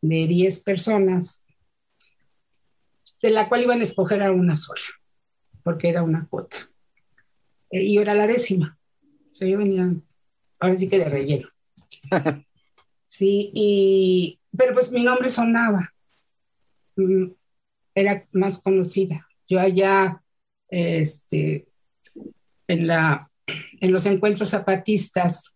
[0.00, 1.44] de 10 personas,
[3.22, 4.80] de la cual iban a escoger a una sola,
[5.62, 6.68] porque era una cuota.
[7.70, 8.76] Eh, y yo era la décima.
[9.30, 9.94] O sea, yo venía,
[10.58, 11.48] ahora sí que de relleno.
[13.06, 15.94] sí, y, pero pues mi nombre sonaba,
[17.94, 19.26] era más conocida.
[19.48, 20.22] Yo allá,
[20.68, 21.68] este,
[22.66, 23.30] en, la,
[23.80, 25.54] en los encuentros zapatistas,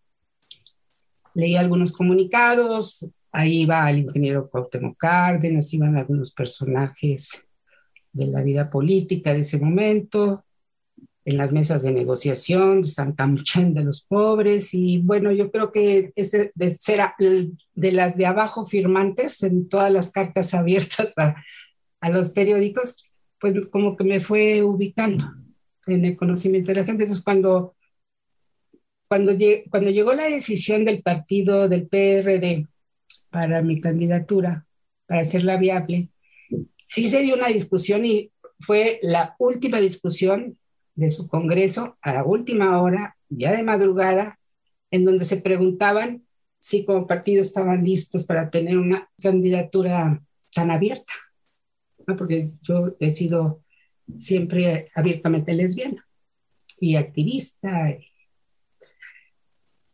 [1.33, 7.41] leí algunos comunicados, Ahí iba el ingeniero Cuauhtémoc Cárdenas, iban algunos personajes
[8.11, 10.43] de la vida política de ese momento,
[11.23, 16.11] en las mesas de negociación, San Camuchén de los pobres, y bueno, yo creo que
[16.15, 21.35] ese de ser de las de abajo firmantes en todas las cartas abiertas a,
[22.01, 22.95] a los periódicos,
[23.39, 25.25] pues como que me fue ubicando
[25.87, 27.03] en el conocimiento de la gente.
[27.03, 27.75] Entonces, cuando,
[29.07, 29.33] cuando,
[29.69, 32.67] cuando llegó la decisión del partido del PRD
[33.29, 34.65] para mi candidatura,
[35.05, 36.09] para hacerla viable,
[36.87, 40.57] sí se dio una discusión y fue la última discusión
[40.95, 44.37] de su congreso a la última hora, ya de madrugada,
[44.91, 46.23] en donde se preguntaban
[46.59, 50.21] si como partido estaban listos para tener una candidatura
[50.53, 51.13] tan abierta,
[52.05, 53.63] porque yo he sido
[54.17, 56.05] siempre abiertamente lesbiana
[56.79, 57.97] y activista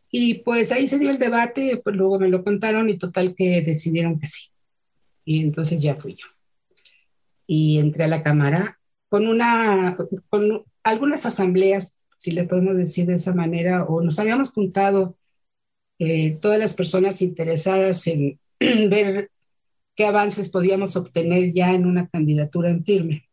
[0.09, 3.61] y pues ahí se dio el debate, pues luego me lo contaron y total que
[3.61, 4.47] decidieron que sí.
[5.25, 6.25] Y entonces ya fui yo.
[7.45, 8.79] Y entré a la Cámara
[9.09, 9.97] con una,
[10.89, 15.17] algunas asambleas, si le podemos decir de esa manera, o nos habíamos juntado
[15.99, 19.31] eh, todas las personas interesadas en ver
[19.95, 23.29] qué avances podíamos obtener ya en una candidatura en firme,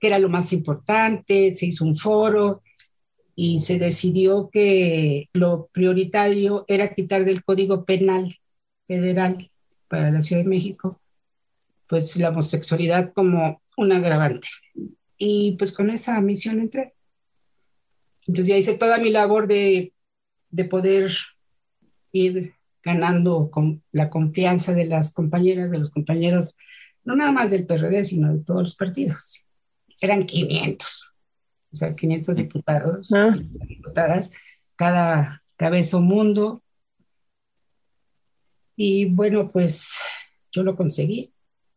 [0.00, 2.62] que era lo más importante, se hizo un foro,
[3.42, 8.36] y se decidió que lo prioritario era quitar del Código Penal
[8.86, 9.50] Federal
[9.88, 11.00] para la Ciudad de México,
[11.88, 14.46] pues la homosexualidad como un agravante.
[15.22, 16.94] Y pues con esa misión entré.
[18.26, 19.92] Entonces ya hice toda mi labor de,
[20.48, 21.12] de poder
[22.12, 26.56] ir ganando con la confianza de las compañeras, de los compañeros,
[27.04, 29.46] no nada más del PRD, sino de todos los partidos.
[30.00, 31.14] Eran 500
[31.72, 33.36] o sea, 500 diputados, ah.
[33.68, 34.32] diputadas,
[34.76, 36.62] cada cabeza un mundo.
[38.76, 39.98] Y bueno, pues
[40.50, 41.32] yo lo conseguí,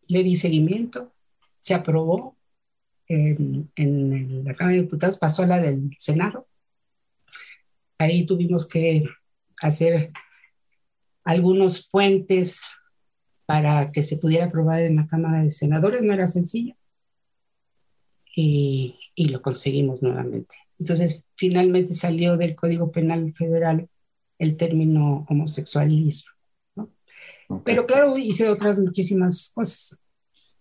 [0.08, 1.14] le di seguimiento,
[1.60, 2.38] se aprobó
[3.08, 6.47] en, en la Cámara de Diputados, pasó a la del Senado.
[7.97, 9.04] Ahí tuvimos que
[9.62, 10.12] hacer
[11.24, 12.64] algunos puentes
[13.45, 16.76] para que se pudiera aprobar en la Cámara de Senadores, no era sencillo.
[18.36, 20.56] Y y lo conseguimos nuevamente.
[20.80, 23.88] Entonces, finalmente salió del Código Penal Federal
[24.39, 26.32] el término homosexualismo.
[27.64, 29.99] Pero claro, hice otras muchísimas cosas.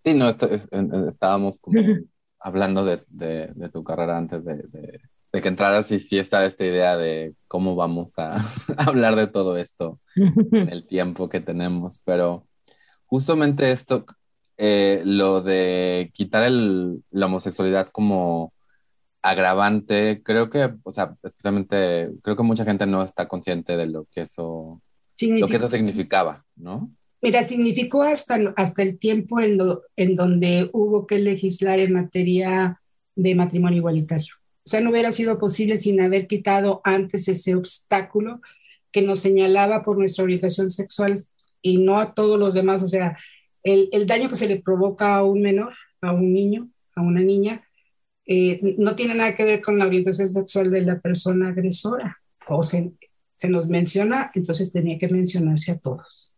[0.00, 1.80] Sí, no, estábamos como
[2.42, 5.00] hablando de, de, tu carrera antes de,
[5.32, 8.36] de que entraras y sí está esta idea de cómo vamos a
[8.76, 12.46] hablar de todo esto en el tiempo que tenemos, pero
[13.06, 14.04] justamente esto,
[14.58, 18.52] eh, lo de quitar el, la homosexualidad como
[19.22, 24.04] agravante, creo que, o sea, especialmente, creo que mucha gente no está consciente de lo
[24.12, 24.82] que eso,
[25.18, 26.90] lo que eso significaba, ¿no?
[27.22, 29.58] Mira, significó hasta, hasta el tiempo en,
[29.96, 32.80] en donde hubo que legislar en materia
[33.14, 34.34] de matrimonio igualitario.
[34.64, 38.40] O sea, no hubiera sido posible sin haber quitado antes ese obstáculo
[38.90, 41.14] que nos señalaba por nuestra orientación sexual
[41.62, 42.82] y no a todos los demás.
[42.82, 43.16] O sea,
[43.62, 47.20] el, el daño que se le provoca a un menor, a un niño, a una
[47.20, 47.62] niña,
[48.26, 52.18] eh, no tiene nada que ver con la orientación sexual de la persona agresora.
[52.48, 52.92] O se,
[53.34, 56.31] se nos menciona, entonces tenía que mencionarse a todos,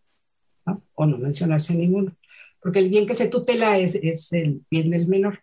[0.66, 0.82] ¿no?
[0.94, 2.16] o no mencionarse ninguno,
[2.60, 5.40] porque el bien que se tutela es, es el bien del menor.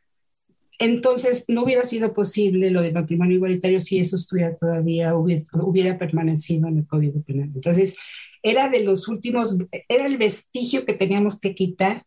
[0.82, 6.68] Entonces, no hubiera sido posible lo del matrimonio igualitario si eso estuviera todavía, hubiera, permanecido
[6.68, 7.52] en el Código Penal.
[7.54, 7.96] Entonces,
[8.42, 9.56] era de los últimos,
[9.88, 12.04] era el vestigio que teníamos que quitar,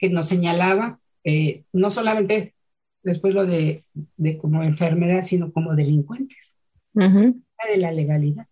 [0.00, 2.54] que nos señalaba, eh, no solamente
[3.04, 3.84] después lo de,
[4.40, 6.56] como enfermedad, sino como delincuentes,
[6.92, 8.48] de la legalidad,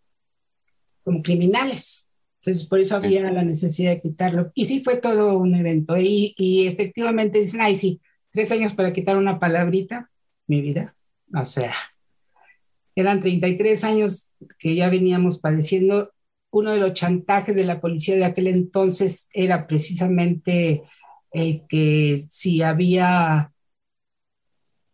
[1.02, 2.05] como criminales.
[2.46, 4.52] Entonces, por eso había la necesidad de quitarlo.
[4.54, 5.96] Y sí fue todo un evento.
[5.96, 10.12] Y, y efectivamente dicen, ay, sí, tres años para quitar una palabrita,
[10.46, 10.94] mi vida.
[11.34, 11.74] O sea,
[12.94, 14.28] eran 33 años
[14.60, 16.12] que ya veníamos padeciendo.
[16.52, 20.84] Uno de los chantajes de la policía de aquel entonces era precisamente
[21.32, 23.52] el que si había,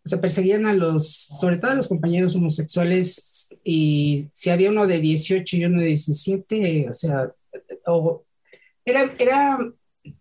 [0.06, 4.86] o sea, perseguían a los, sobre todo a los compañeros homosexuales, y si había uno
[4.86, 7.30] de 18 y uno de 17, o sea,
[8.84, 9.58] era, era,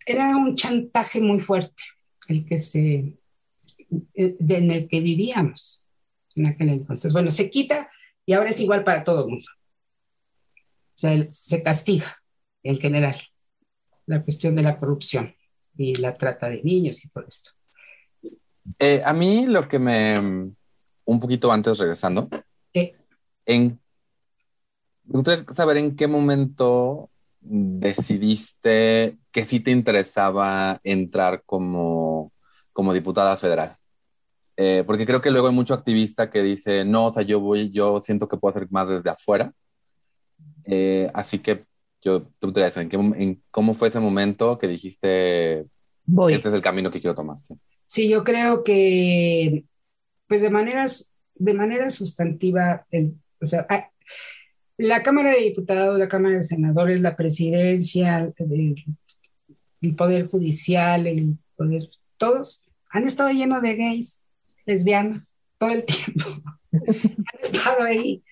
[0.05, 1.83] era un chantaje muy fuerte
[2.27, 3.17] el que se,
[4.13, 5.85] eh, en el que vivíamos
[6.35, 7.13] en aquel entonces.
[7.13, 7.89] Bueno, se quita
[8.25, 9.49] y ahora es igual para todo el mundo.
[10.55, 12.21] O sea, se castiga
[12.63, 13.17] en general
[14.05, 15.35] la cuestión de la corrupción
[15.77, 17.51] y la trata de niños y todo esto.
[18.79, 20.19] Eh, a mí lo que me,
[21.05, 22.29] un poquito antes regresando,
[22.73, 23.79] en,
[25.03, 27.09] me gustaría saber en qué momento
[27.41, 32.31] decidiste que sí te interesaba entrar como,
[32.71, 33.77] como diputada federal.
[34.57, 37.69] Eh, porque creo que luego hay mucho activista que dice, no, o sea, yo voy,
[37.69, 39.51] yo siento que puedo hacer más desde afuera.
[40.65, 41.65] Eh, así que
[42.01, 45.65] yo te eso, ¿en, qué, ¿en, cómo fue ese momento que dijiste,
[46.05, 46.33] voy.
[46.33, 47.37] este es el camino que quiero tomar?
[47.85, 49.65] Sí, yo creo que,
[50.27, 52.85] pues de maneras, de manera sustantiva,
[53.41, 53.67] o sea,
[54.81, 61.87] la Cámara de Diputados, la Cámara de Senadores, la presidencia, el, Poder Judicial, el Poder,
[62.17, 64.21] todos han estado llenos de gays,
[64.65, 66.25] lesbianas, todo el tiempo.
[66.71, 68.23] han estado ahí.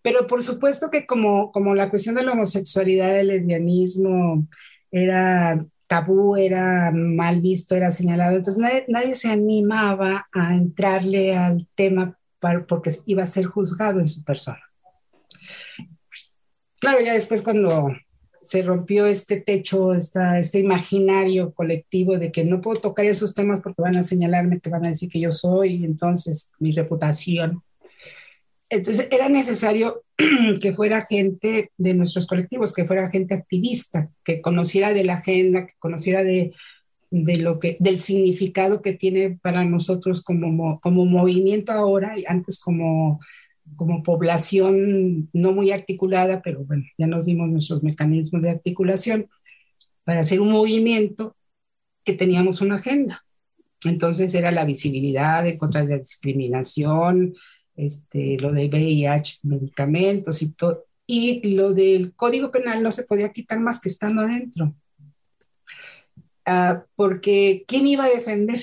[0.00, 4.46] Pero por supuesto que como, como la cuestión de la homosexualidad, el lesbianismo
[4.90, 12.18] era tabú, era mal visto, era señalado, entonces nadie se animaba a entrarle al tema
[12.68, 14.60] porque iba a ser juzgado en su persona.
[16.84, 17.94] Claro, ya después cuando
[18.42, 23.62] se rompió este techo, esta, este imaginario colectivo de que no puedo tocar esos temas
[23.62, 27.62] porque van a señalarme, que van a decir que yo soy, entonces mi reputación.
[28.68, 30.02] Entonces era necesario
[30.60, 35.66] que fuera gente de nuestros colectivos, que fuera gente activista, que conociera de la agenda,
[35.66, 36.52] que conociera de,
[37.10, 42.60] de lo que, del significado que tiene para nosotros como, como movimiento ahora y antes
[42.60, 43.20] como
[43.76, 49.28] como población no muy articulada, pero bueno, ya nos dimos nuestros mecanismos de articulación
[50.04, 51.36] para hacer un movimiento
[52.04, 53.24] que teníamos una agenda.
[53.84, 57.34] Entonces era la visibilidad en contra de la discriminación,
[57.76, 60.84] este, lo de VIH, medicamentos y todo.
[61.06, 64.74] Y lo del Código Penal no se podía quitar más que estando adentro.
[66.46, 68.62] Ah, porque ¿quién iba a defender?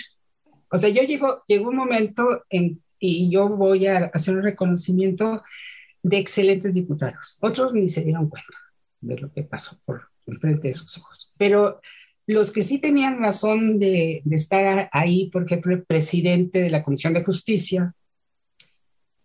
[0.69, 5.43] O sea, yo llegó, llegó un momento en y yo voy a hacer un reconocimiento
[6.03, 7.37] de excelentes diputados.
[7.41, 8.53] Otros ni se dieron cuenta
[9.01, 11.33] de lo que pasó por frente de sus ojos.
[11.37, 11.81] Pero
[12.27, 16.83] los que sí tenían razón de, de, estar ahí, por ejemplo, el presidente de la
[16.83, 17.93] Comisión de Justicia,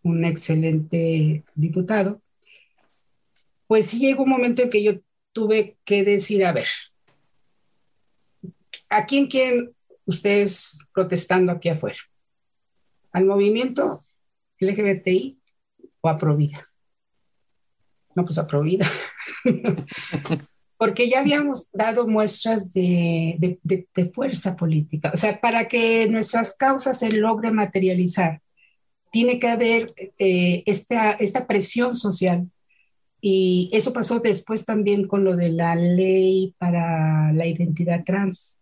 [0.02, 2.22] un excelente diputado,
[3.66, 4.92] pues sí llegó un momento en que yo
[5.32, 6.68] tuve que decir, a ver,
[8.88, 9.72] ¿a quién quieren
[10.06, 11.98] ustedes protestando aquí afuera?
[13.16, 14.04] Al movimiento
[14.60, 15.40] LGBTI
[16.02, 16.68] o a Provida.
[18.14, 18.86] No, pues a Provida.
[20.76, 23.58] Porque ya habíamos dado muestras de,
[24.12, 25.12] fuerza política.
[25.14, 28.42] O sea, para que nuestras causas se logren materializar,
[29.10, 32.50] tiene que haber eh, esta, esta presión social.
[33.22, 38.58] Y eso pasó después también con lo de la ley para la identidad trans.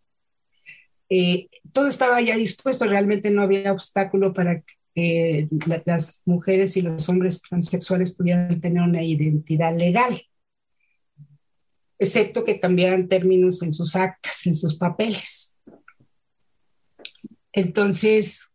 [1.16, 5.46] Eh, todo estaba ya dispuesto, realmente no había obstáculo para que
[5.84, 10.20] las mujeres y los hombres transexuales pudieran tener una identidad legal,
[12.00, 15.56] excepto que cambiaran términos en sus actas, en sus papeles.
[17.52, 18.52] Entonces,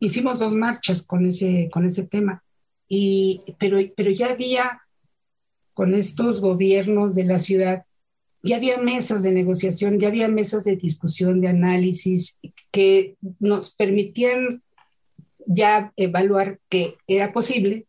[0.00, 2.44] hicimos dos marchas con ese, con ese tema,
[2.88, 4.82] y, pero, pero ya había
[5.72, 7.86] con estos gobiernos de la ciudad,
[8.42, 12.38] ya había mesas de negociación, ya había mesas de discusión, de análisis
[12.70, 14.62] que nos permitían
[15.46, 17.86] ya evaluar que era posible,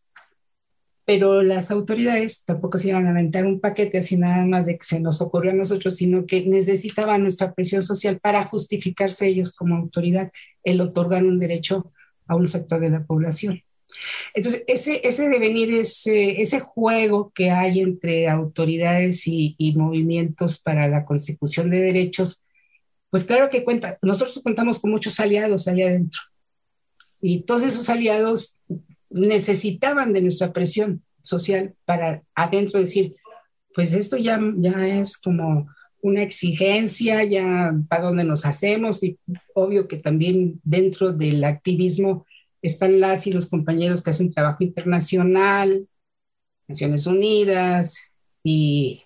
[1.04, 4.84] pero las autoridades tampoco se iban a aventar un paquete así nada más de que
[4.84, 9.76] se nos ocurrió a nosotros, sino que necesitaban nuestra presión social para justificarse ellos como
[9.76, 10.30] autoridad
[10.64, 11.92] el otorgar un derecho
[12.26, 13.62] a un sector de la población.
[14.34, 20.88] Entonces, ese, ese devenir, ese, ese juego que hay entre autoridades y, y, movimientos para
[20.88, 22.42] la consecución de derechos,
[23.10, 26.20] pues claro que cuenta, nosotros contamos con muchos aliados allá adentro.
[27.20, 28.60] Y todos esos aliados
[29.10, 33.16] necesitaban de nuestra presión social para adentro decir,
[33.74, 35.68] pues esto ya, ya es como
[36.02, 39.18] una exigencia, ya para dónde nos hacemos y
[39.54, 42.26] obvio que también dentro del activismo
[42.62, 45.86] están las y los compañeros que hacen trabajo internacional,
[46.68, 49.02] Naciones Unidas y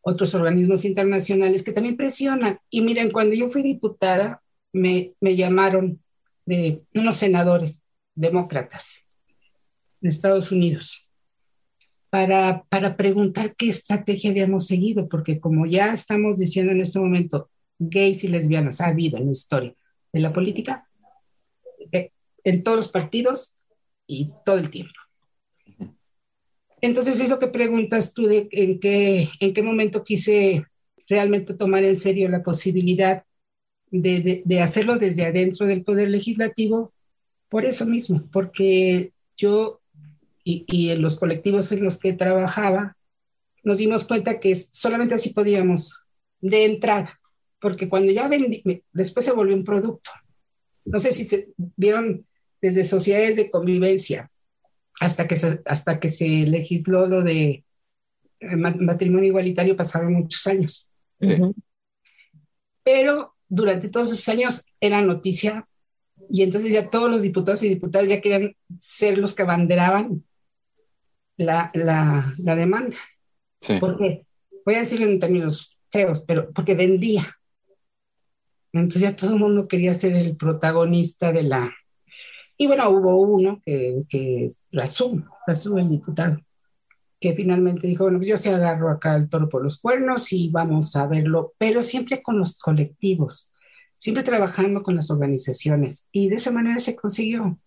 [0.00, 2.58] otros organismos internacionales que también presionan.
[2.70, 6.02] Y miren, cuando yo fui diputada, me, me llamaron
[6.46, 9.04] de unos senadores demócratas
[10.00, 11.06] de Estados Unidos
[12.08, 17.50] para, para preguntar qué estrategia habíamos seguido, porque como ya estamos diciendo en este momento,
[17.78, 19.74] gays y lesbianas ha habido en la historia
[20.12, 20.89] de la política,
[22.44, 23.54] en todos los partidos
[24.06, 24.94] y todo el tiempo.
[26.80, 30.64] Entonces, eso que preguntas tú de en qué, en qué momento quise
[31.08, 33.24] realmente tomar en serio la posibilidad
[33.90, 36.92] de, de, de hacerlo desde adentro del Poder Legislativo,
[37.48, 39.80] por eso mismo, porque yo
[40.44, 42.96] y, y, en los colectivos en los que trabajaba,
[43.62, 46.04] nos dimos cuenta que solamente así podíamos
[46.40, 47.20] de entrada,
[47.60, 48.62] porque cuando ya vendí,
[48.92, 50.10] después se volvió un producto.
[50.84, 52.26] No sé si se vieron
[52.60, 54.30] desde sociedades de convivencia
[55.00, 57.64] hasta que se, hasta que se legisló lo de
[58.40, 60.92] eh, matrimonio igualitario pasaron muchos años.
[61.20, 61.36] Sí.
[62.82, 65.66] Pero durante todos esos años era noticia
[66.30, 70.24] y entonces ya todos los diputados y diputadas ya querían ser los que abanderaban
[71.36, 72.96] la, la, la demanda.
[73.60, 73.74] Sí.
[73.80, 74.26] Porque,
[74.64, 77.36] voy a decirlo en términos feos, pero porque vendía.
[78.72, 81.74] Entonces ya todo el mundo quería ser el protagonista de la,
[82.60, 86.36] y bueno, hubo uno que, que Razú, Razú, el diputado,
[87.18, 90.94] que finalmente dijo, bueno, yo se agarro acá el toro por los cuernos y vamos
[90.94, 93.50] a verlo, pero siempre con los colectivos,
[93.96, 96.10] siempre trabajando con las organizaciones.
[96.12, 97.58] Y de esa manera se consiguió.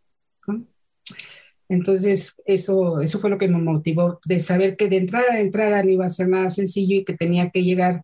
[1.69, 5.81] Entonces, eso, eso fue lo que me motivó, de saber que de entrada a entrada
[5.81, 8.03] no iba a ser nada sencillo y que tenía que llegar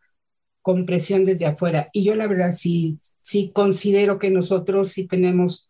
[0.63, 1.89] con presión desde afuera.
[1.93, 5.68] Y yo la verdad sí, sí considero que nosotros sí tenemos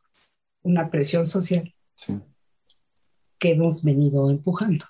[0.63, 2.19] una presión social sí.
[3.37, 4.85] que hemos venido empujando.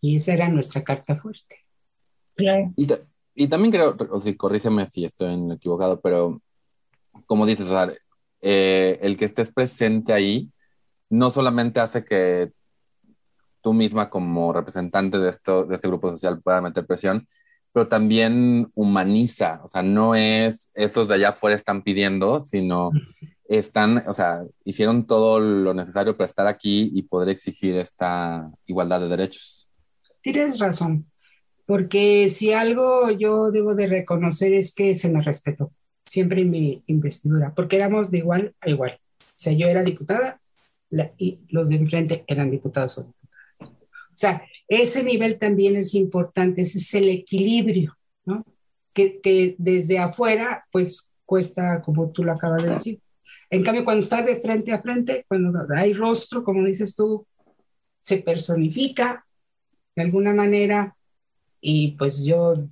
[0.00, 1.66] Y esa era nuestra carta fuerte.
[2.34, 2.72] Claro.
[2.76, 2.86] Y,
[3.34, 6.40] y, también creo, o sea, corrígeme si estoy equivocado, pero
[7.26, 7.92] como dices, o sea,
[8.40, 10.50] eh, el que estés presente ahí
[11.10, 12.52] no solamente hace que
[13.60, 17.26] tú misma como representante de, esto, de este grupo social pueda meter presión,
[17.72, 22.90] pero también humaniza, o sea, no es estos de allá afuera están pidiendo, sino
[23.48, 29.00] están, o sea, hicieron todo lo necesario para estar aquí y poder exigir esta igualdad
[29.00, 29.66] de derechos.
[30.20, 31.06] Tienes razón,
[31.64, 35.72] porque si algo yo debo de reconocer es que se me respetó
[36.04, 38.98] siempre en mi investidura, porque éramos de igual a igual.
[39.20, 40.40] O sea, yo era diputada
[40.90, 43.28] la, y los de enfrente eran diputados o diputadas.
[43.60, 47.96] O sea, ese nivel también es importante, ese es el equilibrio,
[48.26, 48.44] ¿no?
[48.92, 53.00] Que, que desde afuera, pues cuesta, como tú lo acabas de decir,
[53.50, 57.26] en cambio, cuando estás de frente a frente, cuando hay rostro, como dices tú,
[58.00, 59.24] se personifica
[59.96, 60.96] de alguna manera
[61.60, 62.68] y pues yo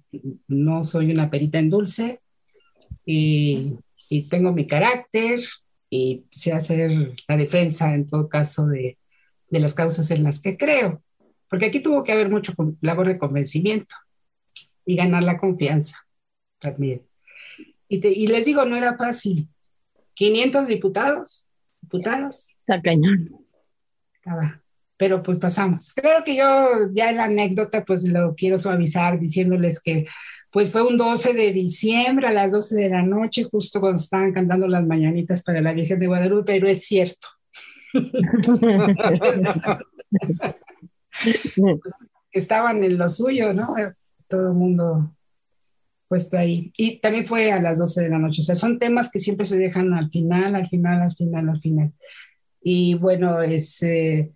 [0.48, 2.20] no soy una perita en dulce
[3.04, 5.40] y, y tengo mi carácter
[5.90, 8.98] y sé hacer la defensa en todo caso de,
[9.50, 11.02] de las causas en las que creo.
[11.48, 13.94] Porque aquí tuvo que haber mucho labor de convencimiento
[14.84, 15.96] y ganar la confianza
[16.58, 17.02] también.
[17.88, 19.48] Y, te, y les digo, no era fácil,
[20.16, 21.46] 500 diputados
[21.86, 22.48] diputados.
[22.60, 23.30] Está cañón.
[24.96, 25.92] Pero pues pasamos.
[25.94, 30.06] Creo que yo ya en la anécdota pues lo quiero suavizar diciéndoles que
[30.50, 34.32] pues fue un 12 de diciembre a las 12 de la noche, justo cuando estaban
[34.32, 37.28] cantando las mañanitas para la Virgen de Guadalupe, pero es cierto.
[41.54, 41.94] Pues,
[42.30, 43.74] estaban en lo suyo, ¿no?
[44.28, 45.15] Todo el mundo
[46.08, 46.72] puesto ahí.
[46.76, 48.40] Y también fue a las 12 de la noche.
[48.42, 51.60] O sea, son temas que siempre se dejan al final, al final, al final, al
[51.60, 51.92] final.
[52.62, 54.32] Y bueno, es, eh,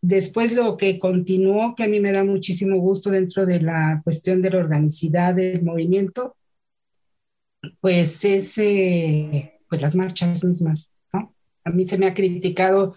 [0.00, 4.42] después lo que continuó, que a mí me da muchísimo gusto dentro de la cuestión
[4.42, 6.36] de la organicidad del movimiento,
[7.80, 10.92] pues es eh, pues las marchas mismas.
[11.12, 11.34] ¿no?
[11.64, 12.94] A mí se me ha criticado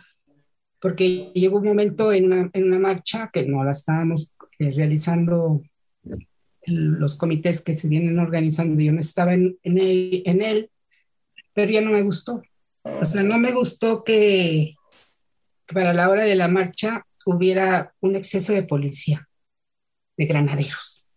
[0.82, 5.62] porque llegó un momento en una, en una marcha que no la estábamos eh, realizando
[6.68, 10.70] los comités que se vienen organizando, yo no estaba en, en, él,
[11.54, 12.42] pero ya no me gustó.
[12.84, 14.76] O sea, no me gustó que,
[15.68, 19.28] para la hora de la marcha hubiera un exceso de policía,
[20.18, 21.08] de granaderos.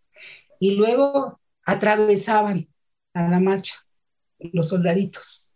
[0.58, 2.68] Y luego atravesaban
[3.14, 3.76] a la marcha
[4.38, 5.48] los soldaditos.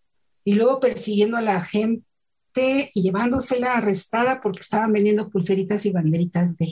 [0.44, 2.04] Y luego persiguiendo a la gente
[2.54, 6.64] y llevándosela arrestada porque estaban vendiendo pulseritas y banderitas de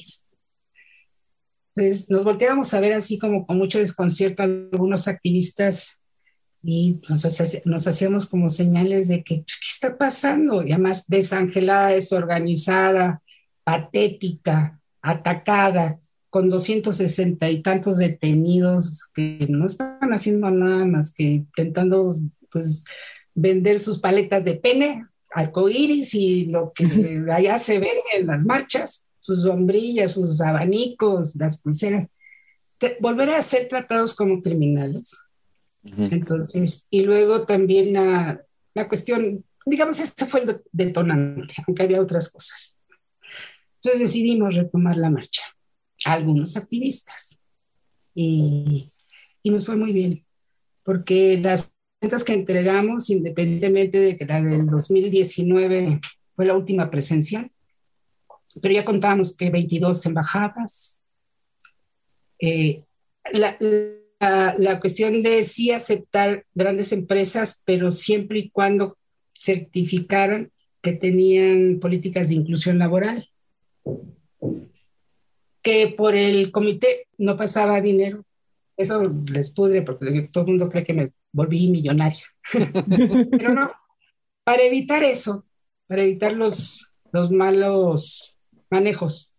[1.75, 5.99] nos volteábamos a ver así como con mucho desconcierto algunos activistas
[6.63, 10.63] y nos, hacíamos como señales de que, pues, ¿qué está pasando?
[10.63, 13.21] Y además desangelada, desorganizada,
[13.65, 15.99] patética, atacada,
[16.31, 22.17] con 260 y tantos detenidos que no estaban haciendo nada más que intentando
[22.51, 22.85] pues
[23.35, 26.87] vender sus paletas de pene, arcoíris y lo que
[27.31, 32.09] allá se ven en las marchas sus sombrillas, sus abanicos, las pulseras,
[33.01, 35.23] volver a ser tratados como criminales.
[35.97, 38.45] Entonces, y luego también la,
[38.75, 42.79] la cuestión, digamos, este fue el detonante, aunque había otras cosas.
[43.77, 45.43] Entonces decidimos retomar la marcha,
[46.05, 47.41] algunos activistas,
[48.15, 48.93] y,
[49.43, 50.25] y nos fue muy bien,
[50.83, 56.01] porque las cuentas que entregamos, independientemente de que la del 2019
[56.35, 57.53] fue la última presencial,
[58.61, 61.01] pero ya contábamos que 22 embajadas.
[62.39, 62.83] Eh,
[63.33, 63.57] la,
[64.59, 68.97] la, cuestión de sí aceptar grandes empresas, pero siempre y cuando
[69.35, 70.51] certificaran
[70.81, 73.29] que tenían políticas de inclusión laboral.
[75.63, 78.25] Que por el comité no pasaba dinero.
[78.77, 82.25] Eso les pudre porque todo el mundo cree que me volví millonaria.
[83.31, 83.73] pero no,
[84.45, 85.45] para evitar eso,
[85.87, 88.32] para evitar los, los malos
[88.73, 89.33] manejos.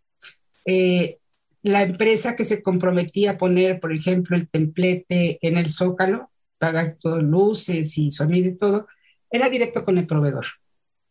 [0.66, 1.18] Eh,
[1.64, 6.98] la empresa que se comprometía a poner, por ejemplo, el templete en el zócalo, pagar
[7.00, 8.88] todas luces y sonido y todo,
[9.30, 10.46] era directo con el proveedor.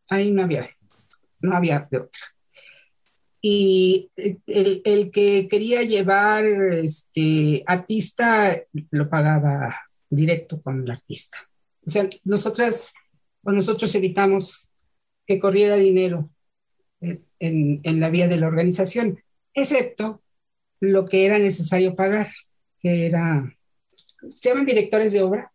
[0.09, 0.71] Ahí no había,
[1.41, 2.21] no había de otra.
[3.41, 8.57] Y el, el que quería llevar este artista
[8.91, 9.77] lo pagaba
[10.09, 11.39] directo con el artista.
[11.85, 12.95] O sea, nosotras
[13.43, 14.71] o nosotros evitamos
[15.27, 16.31] que corriera dinero
[17.03, 19.23] en, la vía de la organización,
[19.55, 20.23] excepto
[20.81, 22.33] lo que era necesario pagar,
[22.81, 23.55] que era,
[24.29, 25.53] se llaman directores de obra,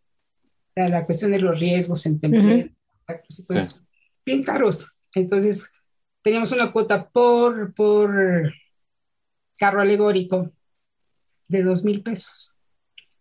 [0.75, 2.75] la cuestión de los riesgos en templete,
[4.25, 4.91] bien caros.
[5.15, 5.69] Entonces,
[6.21, 8.53] teníamos una cuota por, por
[9.57, 10.51] carro alegórico
[11.47, 12.57] de dos mil pesos.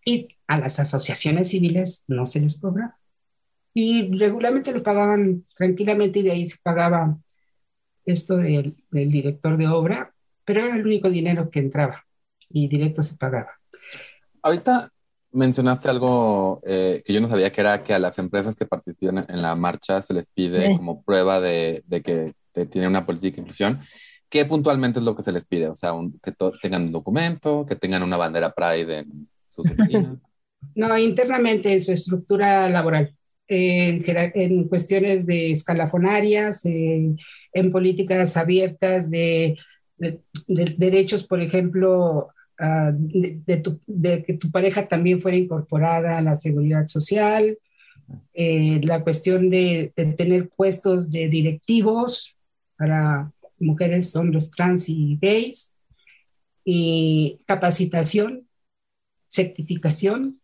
[0.04, 2.98] Y a las asociaciones civiles no se les cobra.
[3.72, 7.18] Y regularmente lo pagaban tranquilamente y de ahí se pagaba
[8.06, 10.12] esto del, director de obra,
[10.44, 12.04] pero era el único dinero que entraba
[12.48, 13.50] y directo se pagaba.
[14.42, 14.90] Ahorita
[15.32, 19.26] mencionaste algo eh, que yo no sabía que era que a las empresas que participan
[19.28, 22.34] en la marcha se les pide como prueba de, de que
[22.66, 23.80] tienen una política de inclusión.
[24.28, 25.68] ¿Qué puntualmente es lo que se les pide?
[25.68, 25.92] O sea,
[26.22, 26.32] que
[26.62, 30.18] tengan un documento, que tengan una bandera Pride en sus oficinas.
[30.74, 33.14] no, internamente en su estructura laboral,
[33.46, 34.02] en,
[34.34, 37.18] en cuestiones de escalafonarias, en
[37.56, 39.58] en políticas abiertas de,
[39.96, 42.28] derechos, por ejemplo,
[42.58, 47.58] ah, de, que tu pareja también fuera incorporada a la seguridad social,
[48.34, 52.36] eh, la cuestión de, tener puestos de directivos
[52.76, 55.74] para mujeres, hombres trans y gays,
[56.62, 58.46] y capacitación,
[59.26, 60.40] certificación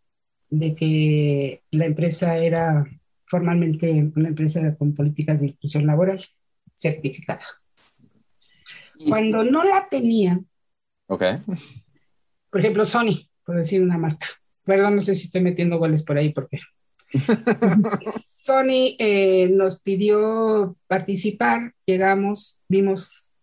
[0.49, 2.87] de que la empresa era
[3.27, 6.25] formalmente una empresa con políticas de inclusión laboral
[6.83, 7.45] certificada.
[9.09, 10.41] Cuando no la tenía,
[11.07, 11.39] okay.
[12.51, 14.27] por ejemplo, Sony, por decir una marca,
[14.65, 16.61] perdón, no sé si estoy metiendo goles por ahí porque
[18.27, 23.37] Sony eh, nos pidió participar, llegamos, vimos,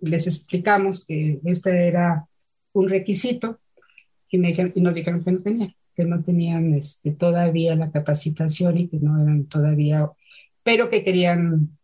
[0.00, 2.26] les explicamos que este era
[2.72, 3.58] un requisito
[4.30, 8.78] y, me y nos dijeron que no tenían, que no tenían este, todavía la capacitación
[8.78, 10.10] y que no eran todavía,
[10.62, 11.76] pero que querían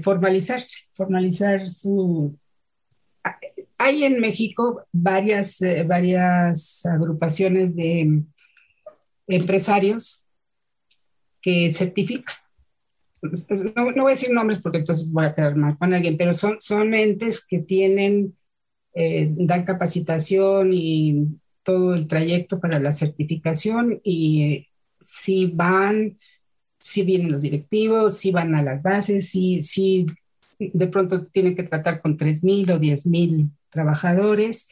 [0.00, 2.38] formalizarse, formalizar su...
[3.78, 8.22] Hay en México varias, eh, varias agrupaciones de
[9.26, 10.24] empresarios
[11.40, 12.36] que certifican.
[13.76, 16.32] No, no, voy a decir nombres porque entonces voy a quedar mal con alguien, pero
[16.32, 18.36] son, son entes que tienen,
[18.94, 21.26] eh, dan capacitación y
[21.62, 24.66] todo el trayecto para la certificación y
[25.00, 26.18] si van,
[26.82, 30.04] si vienen los directivos, si van a las bases, si, si
[30.58, 34.68] de pronto tienen que tratar con 3.000 o 10.000 trabajadores,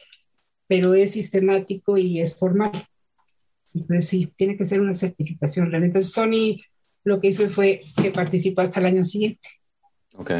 [0.67, 2.71] pero es sistemático y es formal.
[3.73, 5.73] Entonces, sí, tiene que ser una certificación.
[5.73, 6.59] Entonces, Sony
[7.05, 9.47] lo que hizo fue que participó hasta el año siguiente.
[10.15, 10.31] Ok.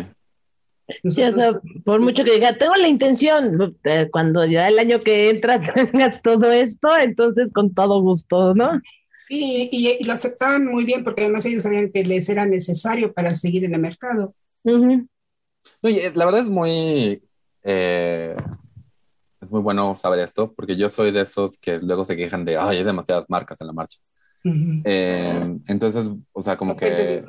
[1.08, 1.54] sí, o sea,
[1.86, 5.62] por mucho que diga, tengo la intención, eh, cuando ya el año que entra
[5.92, 8.82] tengas todo esto, entonces con todo gusto, ¿no?
[9.32, 13.34] Sí, y, lo aceptaban muy bien porque además ellos sabían que les era necesario para
[13.34, 14.36] seguir en el mercado.
[15.82, 17.24] Oye, la verdad es muy
[17.64, 18.36] eh,
[19.42, 22.58] es muy bueno saber esto, porque yo soy de esos que luego se quejan de,
[22.58, 24.00] ay, hay demasiadas marcas en la marcha.
[24.44, 27.24] Eh, entonces, o sea, como que...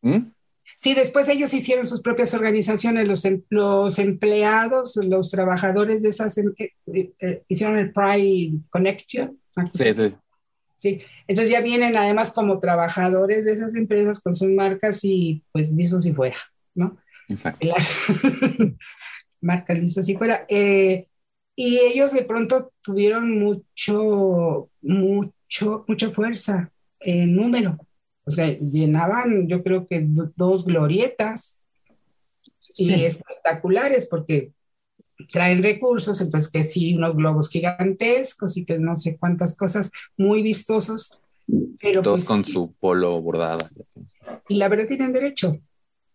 [0.00, 0.32] ¿Mm?
[0.78, 6.38] Sí, después ellos hicieron sus propias organizaciones, los, em, los empleados, los trabajadores de esas,
[6.38, 9.38] em, eh, eh, hicieron el Pride Connection.
[9.72, 10.14] Sí, sí.
[10.84, 15.72] Sí, entonces ya vienen además como trabajadores de esas empresas con sus marcas y pues
[15.72, 16.36] listo si fuera,
[16.74, 16.98] ¿no?
[17.26, 17.66] Exacto.
[19.40, 20.44] marcas listo si fuera.
[20.46, 21.08] Eh,
[21.56, 26.70] y ellos de pronto tuvieron mucho, mucho, mucha fuerza
[27.00, 27.78] en número.
[28.26, 30.04] O sea, llenaban, yo creo que
[30.36, 31.64] dos glorietas
[32.76, 34.52] y espectaculares porque
[35.30, 40.42] traen recursos, entonces que sí, unos globos gigantescos y que no sé cuántas cosas muy
[40.42, 41.20] vistosos.
[41.80, 43.70] Pero Todos pues con su polo bordada.
[44.48, 45.58] Y la verdad tienen derecho.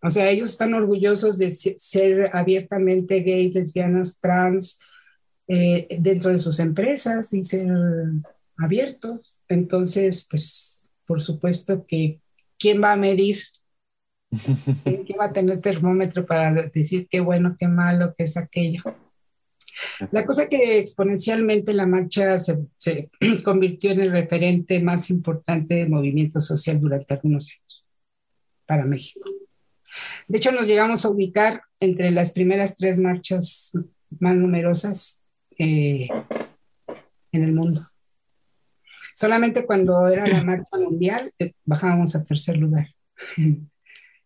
[0.01, 4.79] O sea, ellos están orgullosos de ser abiertamente gays, lesbianas, trans,
[5.47, 7.67] eh, dentro de sus empresas y ser
[8.57, 9.41] abiertos.
[9.49, 12.19] Entonces, pues, por supuesto que,
[12.57, 13.39] ¿quién va a medir?
[14.83, 18.83] ¿Quién va a tener termómetro para decir qué bueno, qué malo, qué es aquello?
[20.11, 23.09] La cosa que exponencialmente la marcha se, se,
[23.43, 27.85] convirtió en el referente más importante del movimiento social durante algunos años
[28.65, 29.29] para México.
[30.27, 33.71] De hecho, nos llegamos a ubicar entre las primeras tres marchas
[34.19, 35.23] más numerosas
[35.57, 36.07] eh,
[37.31, 37.89] en el mundo.
[39.15, 42.87] Solamente cuando era la marcha mundial eh, bajábamos a tercer lugar.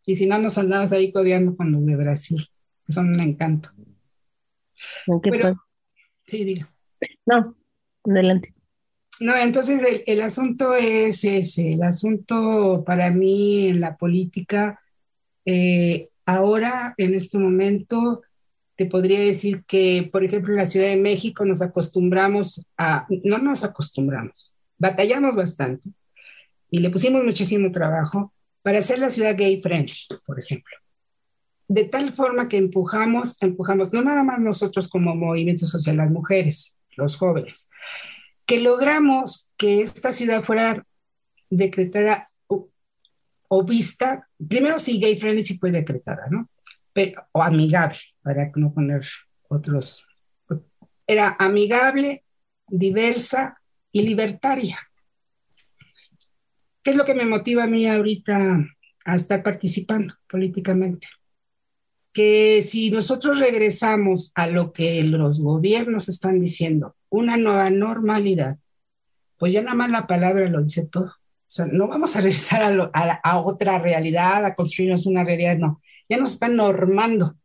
[0.06, 2.48] y si no, nos andamos ahí codeando con los de Brasil,
[2.86, 3.70] que son un encanto.
[5.22, 5.56] ¿Qué Pero,
[6.28, 6.70] sí, diga.
[7.26, 7.56] No,
[8.06, 8.54] adelante.
[9.20, 14.82] No, entonces el, el, asunto es ese, el asunto para mí en la política,
[15.46, 18.22] eh, ahora, en este momento,
[18.76, 23.38] te podría decir que, por ejemplo, en la Ciudad de México nos acostumbramos a, no
[23.38, 25.90] nos acostumbramos, batallamos bastante
[26.70, 28.33] y le pusimos muchísimo trabajo
[28.64, 29.96] para hacer la ciudad gay friendly,
[30.26, 30.76] por ejemplo.
[31.68, 36.78] De tal forma que empujamos, empujamos, no nada más nosotros como movimiento social, las mujeres,
[36.96, 37.70] los jóvenes,
[38.46, 40.86] que logramos que esta ciudad fuera
[41.50, 42.70] decretada o,
[43.48, 46.50] o vista, primero sí, gay friendly sí fue decretada, ¿no?
[46.94, 49.06] pero, o amigable, para no poner
[49.50, 50.08] otros.
[51.06, 52.24] Era amigable,
[52.68, 53.60] diversa
[53.92, 54.80] y libertaria.
[56.84, 58.66] ¿Qué es lo que me motiva a mí ahorita
[59.06, 61.08] a estar participando políticamente?
[62.12, 68.58] Que si nosotros regresamos a lo que los gobiernos están diciendo, una nueva normalidad,
[69.38, 71.06] pues ya nada más la palabra lo dice todo.
[71.06, 75.58] O sea, no vamos a regresar a, a, a otra realidad, a construirnos una realidad,
[75.58, 77.36] no ya nos están normando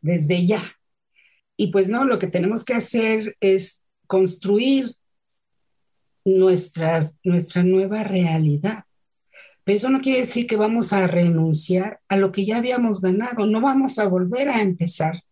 [0.00, 0.62] desde ya.
[1.56, 4.94] Y pues no, lo que tenemos que hacer es construir
[6.36, 8.84] nuestra, nuestra nueva realidad.
[9.64, 13.46] Pero eso no quiere decir que vamos a renunciar a lo que ya habíamos ganado,
[13.46, 15.22] no vamos a volver a empezar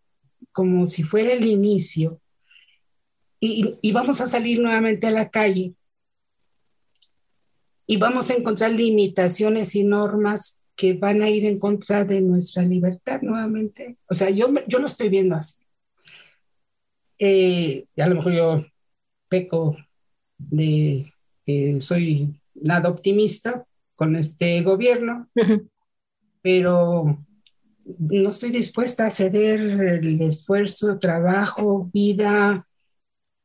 [0.51, 2.21] como si fuera el inicio
[3.39, 5.73] y, vamos a salir nuevamente a la calle
[7.85, 12.63] y vamos a encontrar limitaciones y normas que van a ir en contra de nuestra
[12.63, 13.97] libertad nuevamente.
[14.07, 15.63] O sea, yo, yo lo estoy viendo así.
[17.19, 18.65] Eh, a lo mejor yo
[19.27, 19.77] peco
[20.37, 21.11] de
[21.45, 23.65] que soy nada optimista
[23.95, 25.27] con este gobierno,
[26.41, 27.25] pero
[27.99, 32.67] no estoy dispuesta a ceder el esfuerzo, trabajo, vida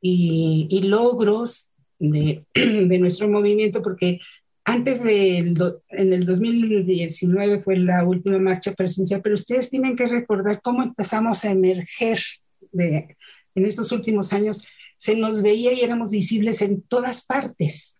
[0.00, 4.20] y, logros de, de, nuestro movimiento, porque
[4.64, 5.54] antes del
[5.90, 11.44] en el 2019 fue la última marcha presencial, pero ustedes tienen que recordar cómo empezamos
[11.44, 12.20] a emerger
[12.72, 13.16] de,
[13.54, 14.64] en estos últimos años.
[15.02, 17.98] Se nos veía y éramos visibles en todas partes,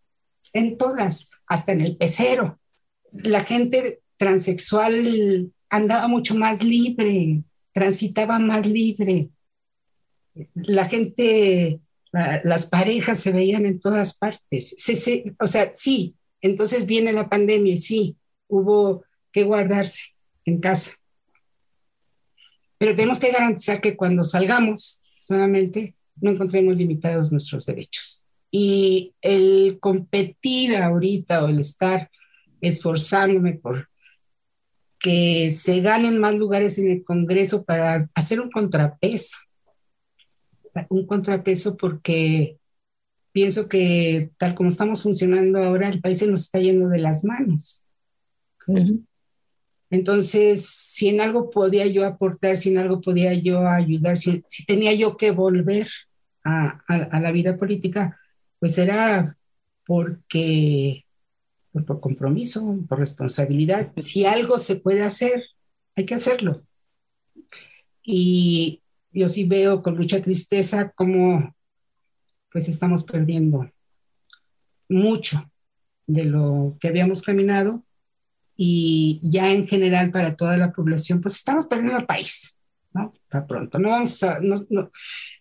[0.52, 2.60] en todas, hasta en el pecero.
[3.10, 7.42] La gente transexual andaba mucho más libre,
[7.72, 9.30] transitaba más libre.
[10.54, 11.80] La gente,
[12.12, 14.76] las parejas se veían en todas partes.
[15.40, 20.92] o sea, sí, entonces viene la pandemia y sí, hubo que guardarse en casa.
[22.78, 28.24] Pero tenemos que garantizar que cuando salgamos nuevamente no encontremos limitados nuestros derechos.
[28.50, 32.10] Y el competir ahorita o el estar
[32.60, 33.88] esforzándome por
[34.98, 39.36] que se ganen más lugares en el Congreso para hacer un contrapeso.
[40.88, 42.56] Un contrapeso porque
[43.32, 47.24] pienso que tal como estamos funcionando ahora, el país se nos está yendo de las
[47.24, 47.84] manos.
[49.90, 54.94] Entonces, si en algo podía yo aportar, si en algo podía yo ayudar, si, tenía
[54.94, 55.88] yo que volver
[56.44, 56.82] a,
[57.20, 58.18] la vida política,
[58.58, 59.36] pues era
[59.86, 61.04] porque,
[61.72, 63.92] por compromiso, por responsabilidad.
[63.96, 65.44] Si algo se puede hacer,
[65.96, 66.62] hay que hacerlo.
[68.02, 68.82] Y
[69.12, 71.54] yo sí veo con mucha tristeza cómo
[72.50, 73.70] pues estamos perdiendo
[74.88, 75.50] mucho
[76.06, 77.82] de lo que habíamos caminado
[78.56, 82.58] y ya en general para toda la población, pues estamos perdiendo el país,
[82.92, 83.12] ¿no?
[83.28, 84.38] Para pronto, no vamos a...
[84.40, 84.56] No,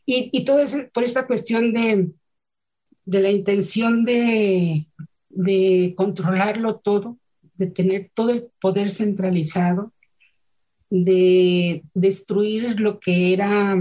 [0.05, 2.11] Y, todo es por esta cuestión de,
[3.05, 4.87] de la intención de,
[5.29, 7.17] de controlarlo todo,
[7.55, 9.93] de tener todo el poder centralizado,
[10.89, 13.77] de destruir lo que era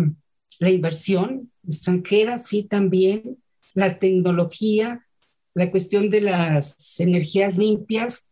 [0.59, 3.39] la inversión extranjera, sí también,
[3.75, 5.07] la tecnología,
[5.55, 8.27] la cuestión de las energías limpias,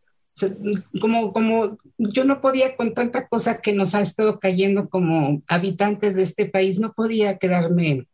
[1.00, 6.14] como, como yo no podía con tanta cosa que nos ha estado cayendo como habitantes
[6.14, 8.06] de este país, no podía quedarme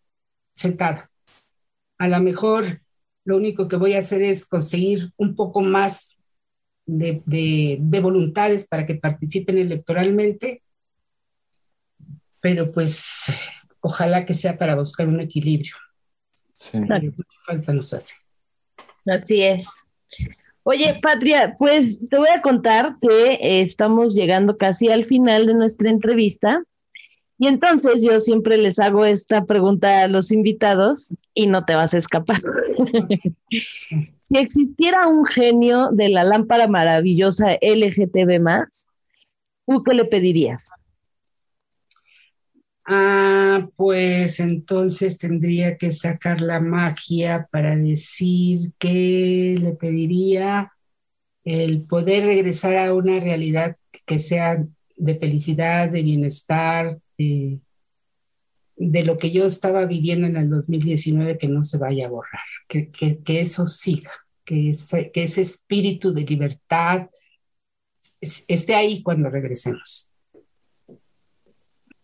[0.54, 1.10] sentada.
[1.98, 2.80] A lo mejor
[3.24, 6.16] lo único que voy a hacer es conseguir un poco más
[6.86, 10.62] de, de, de voluntades para que participen electoralmente,
[12.40, 13.32] pero pues
[13.80, 15.74] ojalá que sea para buscar un equilibrio.
[16.54, 16.78] Sí.
[17.46, 18.14] Falta nos hace.
[19.06, 19.68] Así es.
[20.66, 25.90] Oye, Patria, pues te voy a contar que estamos llegando casi al final de nuestra
[25.90, 26.62] entrevista.
[27.36, 31.92] Y entonces yo siempre les hago esta pregunta a los invitados y no te vas
[31.92, 32.40] a escapar.
[33.50, 38.66] si existiera un genio de la lámpara maravillosa LGTB,
[39.66, 40.70] ¿tú qué le pedirías?
[42.86, 50.70] Ah, pues entonces tendría que sacar la magia para decir que le pediría
[51.44, 54.66] el poder regresar a una realidad que sea
[54.96, 57.60] de felicidad, de bienestar, de,
[58.76, 63.22] lo que yo estaba viviendo en el 2019, que no se vaya a borrar, que,
[63.26, 64.12] eso siga,
[64.44, 67.08] que ese, que ese espíritu de libertad
[68.20, 70.12] esté ahí cuando regresemos.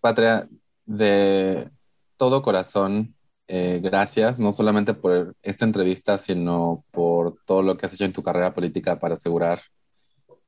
[0.01, 0.49] Patria,
[0.91, 1.71] de
[2.17, 3.15] todo corazón,
[3.47, 8.13] eh, gracias, no solamente por esta entrevista, sino por todo lo que has hecho en
[8.13, 9.61] tu carrera política para asegurar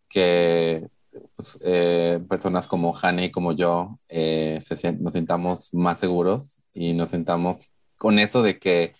[0.09, 0.89] que
[1.37, 4.61] pues, eh, personas como Hani y como yo eh,
[4.99, 8.95] nos sintamos más seguros y nos sintamos con eso de que,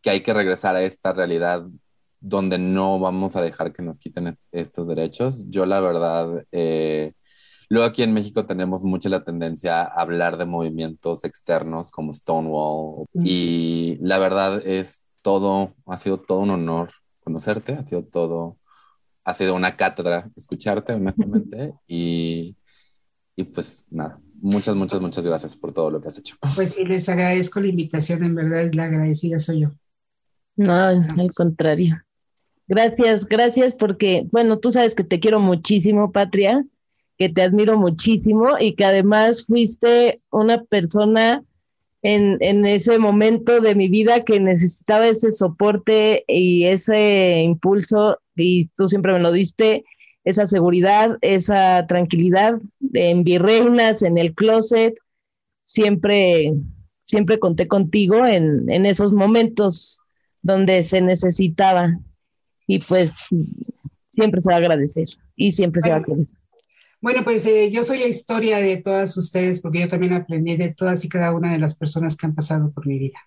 [0.00, 1.66] que hay que regresar a esta realidad
[2.20, 5.44] donde no vamos a dejar que nos quiten estos derechos.
[5.50, 6.46] Yo la verdad
[7.74, 13.06] Luego aquí en México tenemos mucha la tendencia a hablar de movimientos externos como Stonewall
[13.14, 16.92] y la verdad es todo, ha sido todo un honor
[17.24, 18.58] conocerte, ha sido todo,
[19.24, 22.54] ha sido una cátedra escucharte honestamente y,
[23.34, 26.36] y pues nada, muchas, muchas, muchas gracias por todo lo que has hecho.
[26.54, 29.70] Pues sí, les agradezco la invitación, en verdad la agradecida soy yo.
[30.54, 32.00] No, al contrario.
[32.68, 36.64] Gracias, gracias porque, bueno, tú sabes que te quiero muchísimo, Patria
[37.18, 41.42] que te admiro muchísimo y que además fuiste una persona
[42.02, 48.66] en, en, ese momento de mi vida que necesitaba ese soporte y ese impulso y
[48.76, 49.84] tú siempre me lo diste,
[50.24, 52.58] esa seguridad, esa tranquilidad
[52.92, 54.94] en virreinas, en el closet,
[55.64, 56.52] siempre,
[57.02, 60.00] siempre conté contigo en, en esos momentos
[60.42, 61.98] donde se necesitaba.
[62.66, 63.16] y pues
[64.10, 66.26] siempre se va a agradecer y siempre se va a querer.
[67.04, 70.72] Bueno, pues eh, yo soy la historia de todas ustedes porque yo también aprendí de
[70.72, 73.18] todas y cada una de las personas que han pasado por mi vida.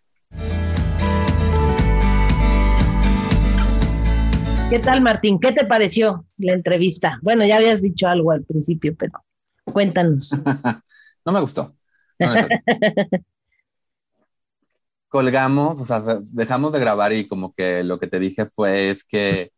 [4.71, 5.39] ¿Qué tal, Martín?
[5.39, 7.19] ¿Qué te pareció la entrevista?
[7.21, 9.23] Bueno, ya habías dicho algo al principio, pero
[9.65, 10.32] cuéntanos.
[11.23, 11.75] no me gustó.
[15.07, 16.01] Colgamos, o sea,
[16.34, 19.51] dejamos de grabar y como que lo que te dije fue es que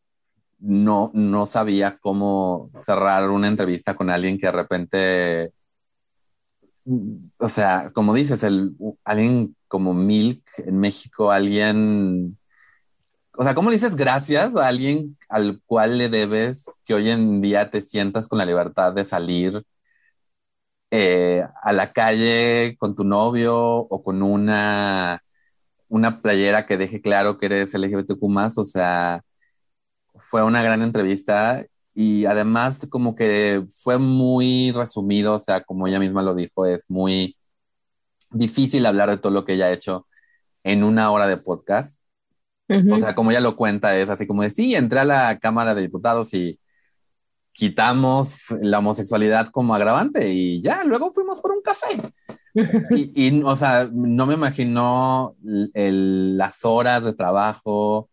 [0.60, 5.54] no, no sabía cómo cerrar una entrevista con alguien que de repente,
[7.38, 12.38] o sea, como dices, el, alguien como Milk en México, alguien,
[13.38, 17.42] o sea, ¿cómo le dices gracias a alguien al cual le debes que hoy en
[17.42, 19.64] día te sientas con la libertad de salir
[20.92, 25.24] eh, a la calle con tu novio o con una,
[25.88, 28.58] una playera que deje claro que eres LGBTQ más?
[28.58, 29.24] O sea,
[30.20, 36.00] fue una gran entrevista y además como que fue muy resumido, o sea, como ella
[36.00, 37.38] misma lo dijo, es muy
[38.32, 40.08] difícil hablar de todo lo que ella ha hecho
[40.64, 42.02] en una hora de podcast.
[42.92, 45.74] O sea, como ella lo cuenta, es así como de, sí, entré a la Cámara
[45.74, 46.60] de Diputados y
[47.52, 52.14] quitamos la homosexualidad como agravante y ya, luego fuimos por un café.
[52.96, 58.09] y, o sea, no me imagino las horas de trabajo,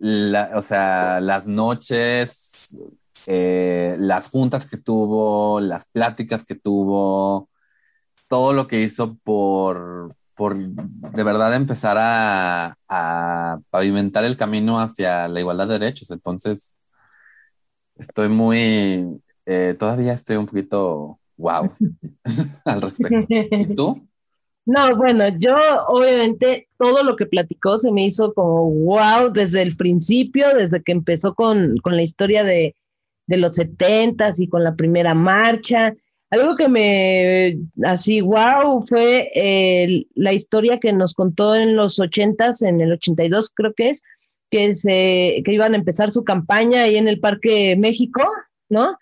[0.00, 2.78] o sea, las noches,
[3.26, 7.48] eh, las juntas que tuvo, las pláticas que tuvo,
[8.28, 12.76] todo lo que hizo por, por de verdad empezar a,
[13.70, 16.10] pavimentar el camino hacia la igualdad de derechos.
[16.10, 16.78] Entonces,
[17.96, 21.72] estoy muy, eh, todavía estoy un poquito wow
[22.64, 23.26] al respecto.
[23.28, 24.09] ¿Y tú?
[24.66, 25.56] No, bueno, yo
[25.88, 30.92] obviamente todo lo que platicó se me hizo como wow desde el principio, desde que
[30.92, 32.74] empezó con, la historia de,
[33.26, 35.94] los setentas y con la primera marcha.
[36.30, 39.30] Algo que me, así, wow, fue
[40.14, 44.02] la historia que nos contó en los ochentas, en el 82 creo que es,
[44.50, 48.22] que, se, que iban a empezar su campaña ahí en el Parque México,
[48.68, 48.96] ¿no?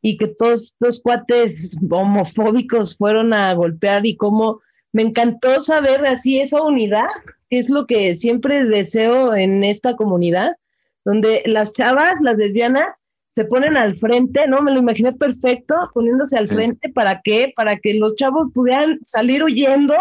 [0.00, 4.60] Y que todos los cuates homofóbicos fueron a golpear y cómo
[4.92, 7.08] me encantó saber así esa unidad,
[7.50, 10.54] que es lo que siempre deseo en esta comunidad,
[11.04, 12.94] donde las chavas, las lesbianas,
[13.34, 14.60] se ponen al frente, ¿no?
[14.60, 17.50] Me lo imaginé perfecto, poniéndose al frente, ¿para qué?
[17.56, 19.94] Para que los chavos pudieran salir huyendo,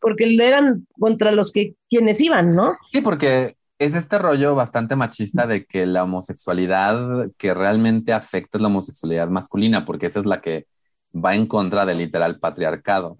[0.00, 2.76] porque eran contra los que quienes iban, ¿no?
[2.90, 8.62] Sí, porque es este rollo bastante machista de que la homosexualidad que realmente afecta es
[8.62, 10.66] la homosexualidad masculina, porque esa es la que
[11.14, 13.16] va en contra del literal patriarcado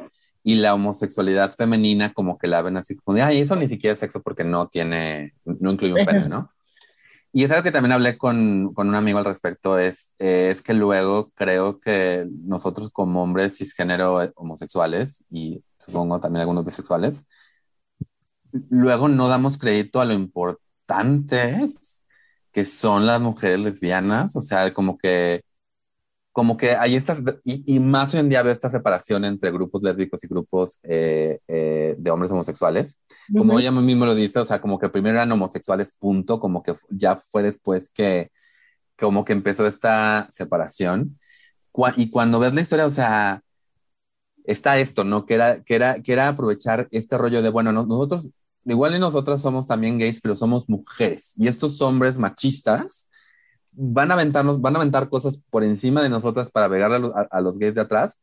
[0.47, 3.95] y la homosexualidad femenina como que la ven así como de, ay, eso ni siquiera
[3.95, 6.53] es sexo porque no tiene, no incluye un pene, ¿no?
[7.33, 10.73] Y es algo que también hablé con, con un amigo al respecto, es, es que
[10.73, 17.27] luego creo que nosotros como hombres cisgénero eh, homosexuales y supongo también algunos bisexuales,
[18.71, 22.05] luego no damos crédito a lo importantes
[22.53, 25.43] que son las mujeres lesbianas, o sea, como que
[26.37, 30.23] como que hay estas, y, más hoy en día veo esta separación entre grupos lésbicos
[30.23, 33.01] y grupos eh, eh, de hombres homosexuales.
[33.35, 36.75] Como ella mismo lo dice, o sea, como que primero eran homosexuales, punto, como que
[36.91, 38.33] ya fue después que,
[38.99, 41.19] como que empezó esta separación.
[41.97, 43.41] y cuando ves la historia, o sea,
[44.45, 45.25] está esto, ¿no?
[45.25, 48.29] Que era, que era, que era aprovechar este rollo de, bueno, nosotros,
[48.67, 51.33] igual y nosotras somos también gays, pero somos mujeres.
[51.39, 53.09] Y estos hombres machistas,
[53.77, 57.59] van a aventarnos, van a aventar cosas por encima de nosotras para pegar a, los
[57.59, 58.19] gays de atrás,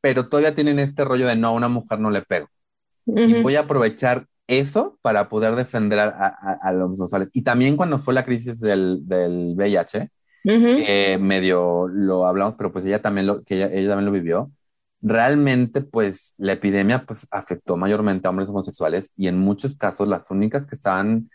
[0.00, 2.48] pero todavía tienen este rollo de no, a una mujer no le pego.
[3.06, 7.30] Y voy a aprovechar eso para poder defender a, los homosexuales.
[7.32, 10.10] Y también cuando fue la crisis del, del VIH,
[10.44, 14.52] medio lo hablamos, pero pues ella también lo, que ella, ella, también lo vivió.
[15.00, 20.30] Realmente, pues la epidemia pues afectó mayormente a hombres homosexuales y en muchos casos las
[20.30, 21.30] únicas que estaban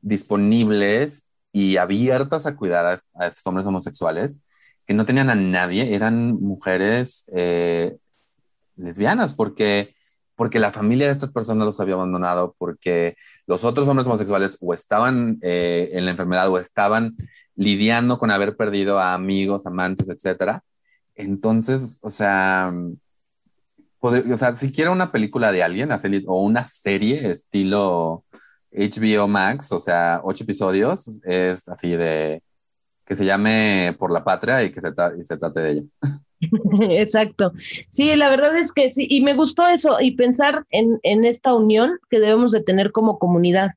[0.00, 4.40] disponibles y abiertas a cuidar a, estos hombres homosexuales
[4.86, 7.96] que no tenían a nadie, eran mujeres eh,
[8.76, 9.94] lesbianas, porque,
[10.34, 13.16] porque la familia de estas personas los había abandonado, porque
[13.46, 17.16] los otros hombres homosexuales o estaban eh, en la enfermedad o estaban
[17.54, 20.64] lidiando con haber perdido a amigos, amantes, etcétera.
[21.14, 22.72] Entonces, o sea,
[24.00, 25.90] o sea, si quiero una película de alguien
[26.26, 28.24] o una serie estilo
[28.72, 32.42] HBO Max, o sea, ocho episodios, es así de
[33.04, 35.82] que se llame Por la Patria y que se, y se trate de ella.
[36.90, 37.52] Exacto.
[37.88, 41.54] Sí, la verdad es que sí, y me gustó eso y pensar en, en, esta
[41.54, 43.72] unión que debemos de tener como comunidad,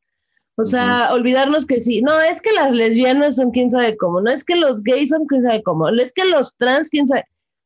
[0.55, 4.29] O sea, olvidarnos que sí, no, es que las lesbianas son quién sabe cómo, no
[4.29, 7.25] es que los gays son quién sabe cómo, es que los trans quién sabe.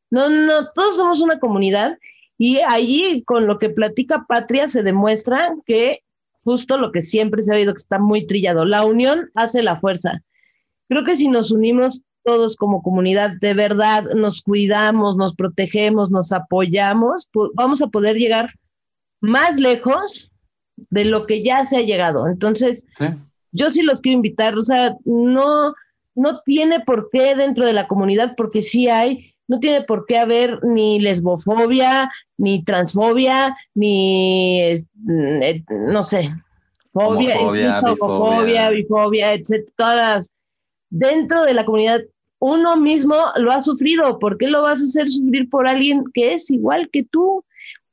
[0.09, 1.99] No, no, todos somos una comunidad
[2.37, 6.01] y allí con lo que platica Patria se demuestra que
[6.47, 9.75] justo lo que siempre se ha oído que está muy trillado, la unión hace la
[9.75, 10.23] fuerza.
[10.87, 16.31] Creo que si nos unimos todos como comunidad, de verdad nos cuidamos, nos protegemos, nos
[16.31, 18.53] apoyamos, vamos a poder llegar
[19.19, 20.31] más lejos
[20.89, 22.27] de lo que ya se ha llegado.
[22.27, 22.85] Entonces,
[23.51, 25.73] yo sí los quiero invitar, o sea, no,
[26.15, 30.17] no tiene por qué dentro de la comunidad, porque sí hay, no tiene por qué
[30.17, 34.61] haber ni lesbofobia, ni transfobia, ni,
[34.95, 36.29] mm, eh, no sé,
[36.91, 37.39] fobia,
[37.79, 39.69] homofobia, bifobia, etc.
[39.75, 40.31] Todas
[40.89, 42.01] dentro de la comunidad
[42.39, 44.19] uno mismo lo ha sufrido.
[44.19, 47.43] ¿Por qué lo vas a hacer sufrir por alguien que es igual que tú?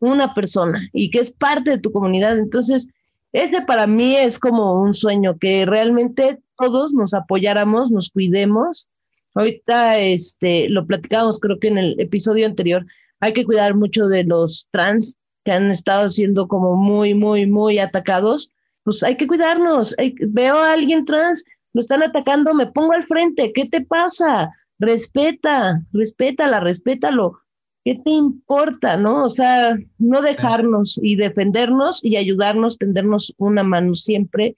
[0.05, 2.39] una persona y que es parte de tu comunidad.
[2.39, 2.89] Entonces,
[3.33, 8.89] ese para mí es como un sueño, que realmente todos nos apoyáramos, nos cuidemos.
[9.35, 12.87] Ahorita este, lo platicábamos creo que en el episodio anterior,
[13.21, 17.79] hay que cuidar mucho de los trans que han estado siendo como muy, muy, muy
[17.79, 18.51] atacados.
[18.83, 19.95] Pues hay que cuidarnos.
[20.29, 23.53] veo a alguien trans, lo están atacando, me pongo al frente.
[23.53, 24.51] ¿Qué te pasa?
[24.79, 27.45] Respeta, respétala, respétalo
[27.85, 29.25] ¿qué te importa, no?
[29.25, 34.57] O sea, no dejarnos y defendernos y ayudarnos, tendernos una mano siempre,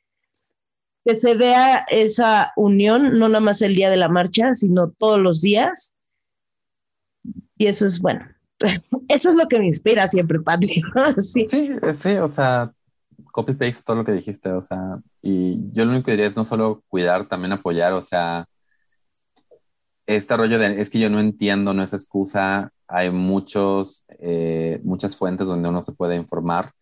[1.06, 5.20] que se vea esa unión, no nada más el día de la marcha, sino todos
[5.20, 5.94] los días.
[7.56, 8.26] Y eso es bueno.
[9.08, 10.82] Eso es lo que me inspira siempre, Padre.
[11.18, 11.46] sí.
[11.46, 12.72] sí, sí, o sea,
[13.30, 16.44] copy-paste todo lo que dijiste, o sea, y yo lo único que diría es no
[16.44, 18.46] solo cuidar, también apoyar, o sea,
[20.06, 25.16] este rollo de es que yo no entiendo, no es excusa, hay muchos, eh, muchas
[25.16, 26.72] fuentes donde uno se puede informar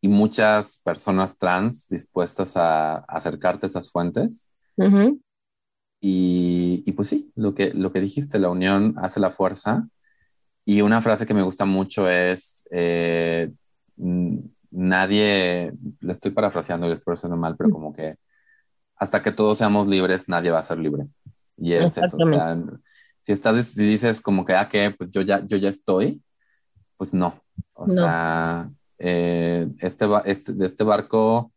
[0.00, 4.50] y muchas personas trans dispuestas a, acercarte a esas fuentes.
[6.00, 9.88] y, y, pues sí, lo que, lo que dijiste, la unión hace la fuerza.
[10.64, 13.50] Y una frase que me gusta mucho es, eh,
[14.70, 18.16] nadie, le estoy parafraseando y le estoy haciendo mal, pero como que
[18.96, 21.06] hasta que todos seamos libres, nadie va a ser libre.
[21.56, 22.56] Y es eso, o sea,
[23.22, 26.22] si estás, si dices como que, ah, que pues yo ya, yo ya estoy,
[26.96, 27.42] pues no.
[27.74, 31.52] O sea, eh, este, este, de este barco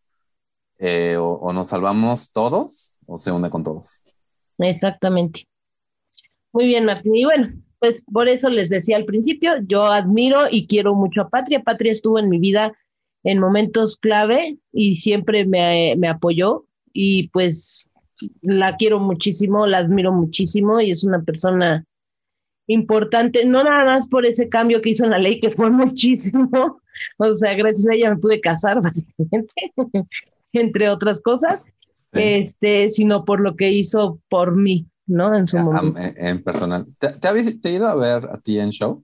[0.78, 4.04] eh, o, nos salvamos todos o se hunde con todos.
[4.58, 5.48] Exactamente.
[6.54, 7.16] Muy bien, Martín.
[7.16, 7.50] Y bueno,
[7.80, 11.62] pues por eso les decía al principio, yo admiro y quiero mucho a Patria.
[11.62, 12.74] Patria estuvo en mi vida
[13.24, 17.90] en momentos clave y siempre me, me apoyó y pues
[18.42, 21.86] la quiero muchísimo, la admiro muchísimo y es una persona
[22.68, 26.81] importante, no nada más por ese cambio que hizo en la ley, que fue muchísimo,
[27.18, 29.54] o sea, gracias a ella me pude casar, básicamente,
[30.54, 31.64] entre otras cosas,
[32.12, 35.34] este, sino por lo que hizo por mí, ¿no?
[35.36, 36.00] En su momento.
[36.18, 36.86] En personal.
[36.98, 39.04] ¿Te, te, te, ido a ver a ti en show?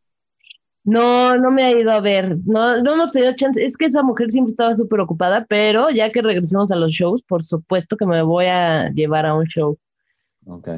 [0.84, 4.03] No, no me ha ido a ver, no, no hemos tenido chance, es que esa
[4.03, 8.05] mujer siempre estaba súper ocupada, pero ya que regresemos a los shows, por supuesto que
[8.05, 9.77] me voy a llevar a un show.
[10.45, 10.69] Ok.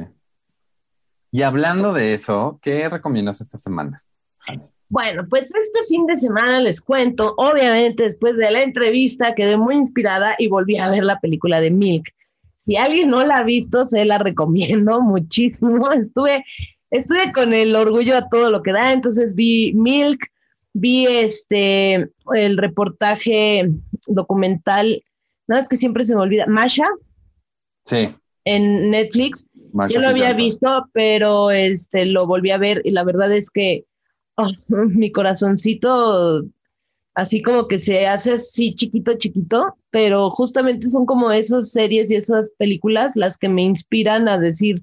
[1.30, 4.02] Y hablando de eso, ¿qué recomiendas esta semana?
[4.90, 9.76] Bueno, pues este fin de semana les cuento, obviamente después de la entrevista quedé muy
[9.76, 12.12] inspirada y volví a ver la película de Milk.
[12.56, 15.90] Si alguien no la ha visto, se la recomiendo muchísimo.
[15.92, 16.44] Estuve
[16.90, 20.26] estuve con el orgullo a todo lo que da, entonces vi Milk,
[20.72, 23.70] vi este, el reportaje
[24.08, 25.04] documental,
[25.46, 26.86] nada es que siempre se me olvida, Masha.
[27.84, 28.12] Sí.
[28.44, 29.46] En Netflix.
[29.88, 33.84] Yo lo había visto, pero este, lo volví a ver y la verdad es que
[34.68, 36.44] mi corazoncito
[37.14, 42.16] así como que se hace así chiquito, chiquito, pero justamente son como esas series y
[42.16, 44.82] esas películas las que me inspiran a decir,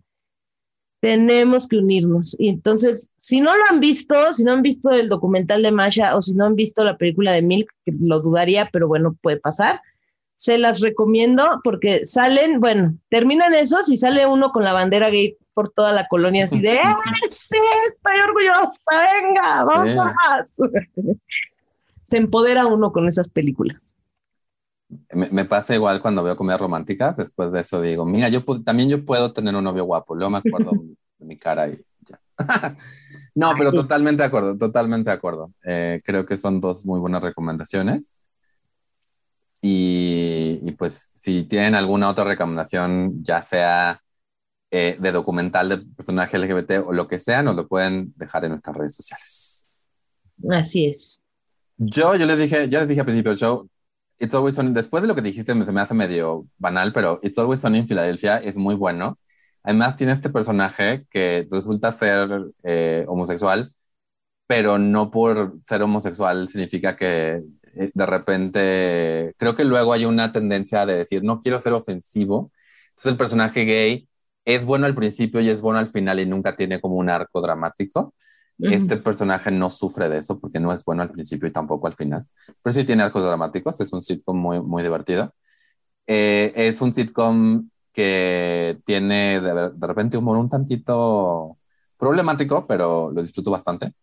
[1.00, 2.36] tenemos que unirnos.
[2.40, 6.16] Y entonces, si no lo han visto, si no han visto el documental de Masha
[6.16, 9.82] o si no han visto la película de Milk, lo dudaría, pero bueno, puede pasar,
[10.38, 15.36] se las recomiendo porque salen, bueno, terminan esos y sale uno con la bandera gay
[15.54, 17.58] por toda la colonia así de, ¡Eh, sí,
[17.88, 18.80] estoy orgullosa,
[19.24, 20.56] venga, vamos.
[22.04, 23.96] se empodera uno con esas películas.
[25.12, 29.04] Me, pasa igual cuando veo comedias románticas, después de eso digo, mira, yo también yo
[29.04, 30.72] puedo tener un novio guapo, luego me acuerdo
[31.18, 32.20] de mi cara y ya.
[33.36, 35.52] no, pero totalmente de acuerdo, totalmente de acuerdo.
[35.66, 38.22] Eh, creo que son dos muy buenas recomendaciones.
[39.70, 44.02] Y, y, pues si tienen alguna otra recomendación, ya sea
[44.72, 48.52] eh, de documental de personaje LGBT o lo que sea, nos lo pueden dejar en
[48.52, 49.68] nuestras redes sociales.
[50.50, 51.22] Así es.
[51.76, 53.70] Yo, yo les dije, ya les dije al principio del show,
[54.20, 57.20] It's Always Sunny, después de lo que dijiste, me, se me hace medio banal, pero
[57.22, 59.20] It's Always Sunny en Filadelfia es muy bueno.
[59.64, 62.30] Además, tiene este personaje que resulta ser
[62.64, 63.74] eh, homosexual,
[64.48, 67.44] pero no por ser homosexual significa que
[67.94, 72.52] de repente, creo que luego hay una tendencia de decir, no quiero ser ofensivo.
[72.90, 74.10] Entonces el personaje gay
[74.46, 77.42] es bueno al principio y es bueno al final y nunca tiene como un arco
[77.42, 78.14] dramático.
[78.60, 81.94] Este personaje no sufre de eso porque no es bueno al principio y tampoco al
[81.94, 82.26] final.
[82.62, 85.34] Pero sí tiene arcos dramáticos, es un sitcom muy, muy divertido.
[86.08, 91.58] Eh, es un sitcom que tiene de, de repente humor un tantito
[91.98, 93.94] problemático, pero lo disfruto bastante.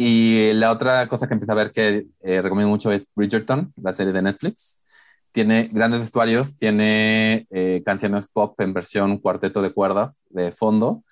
[0.00, 3.92] Y la otra cosa que empecé a ver que eh, recomiendo mucho es Bridgerton, la
[3.92, 4.80] serie de Netflix.
[5.32, 11.02] Tiene grandes vestuarios, tiene eh, canciones pop en versión cuarteto de cuerdas de fondo,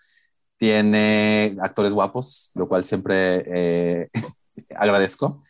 [0.59, 4.11] tiene actores guapos, lo cual siempre eh,
[4.77, 5.43] agradezco.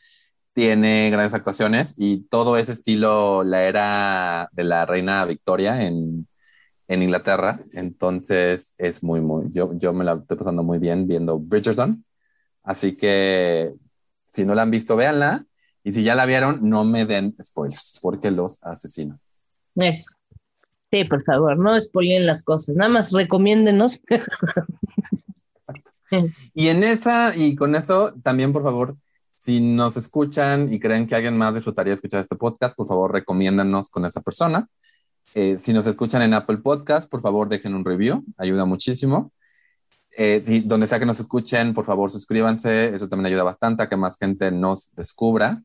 [0.55, 6.29] Tiene grandes actuaciones y todo ese estilo la era de la reina Victoria en,
[6.89, 7.61] en Inglaterra.
[7.75, 12.05] Entonces es muy, muy, yo, yo me la estoy pasando muy bien viendo Bridgerton
[12.67, 13.73] Así que
[14.27, 15.47] si no la han visto, véanla.
[15.85, 19.21] Y si ya la vieron, no me den spoilers, porque los asesino.
[19.77, 20.11] Eso.
[20.91, 24.01] Sí, por favor, no spoilen las cosas, nada más recomiéndenos.
[25.57, 25.93] Exacto.
[26.55, 28.97] Y en esa, y con eso, también, por favor,
[29.41, 33.89] si nos escuchan y creen que alguien más disfrutaría escuchar este podcast, por favor, recomiéndanos
[33.91, 34.69] con esa persona.
[35.35, 39.33] Eh, si nos escuchan en Apple Podcast, por favor, dejen un review, ayuda muchísimo.
[40.19, 43.97] Eh, donde sea que nos escuchen, por favor suscríbanse, eso también ayuda bastante a que
[43.97, 45.63] más gente nos descubra.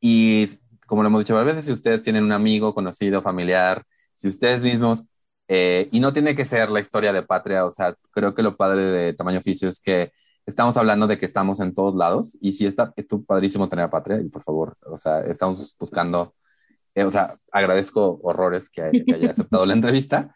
[0.00, 0.46] Y
[0.86, 3.84] como lo hemos dicho varias veces, si ustedes tienen un amigo, conocido, familiar,
[4.14, 5.04] si ustedes mismos,
[5.48, 8.56] eh, y no tiene que ser la historia de patria, o sea, creo que lo
[8.56, 10.12] padre de tamaño oficio es que
[10.46, 14.20] estamos hablando de que estamos en todos lados, y si está, es padrísimo tener patria,
[14.20, 16.34] y por favor, o sea, estamos buscando,
[16.94, 20.35] eh, o sea, agradezco horrores que, que haya aceptado la entrevista,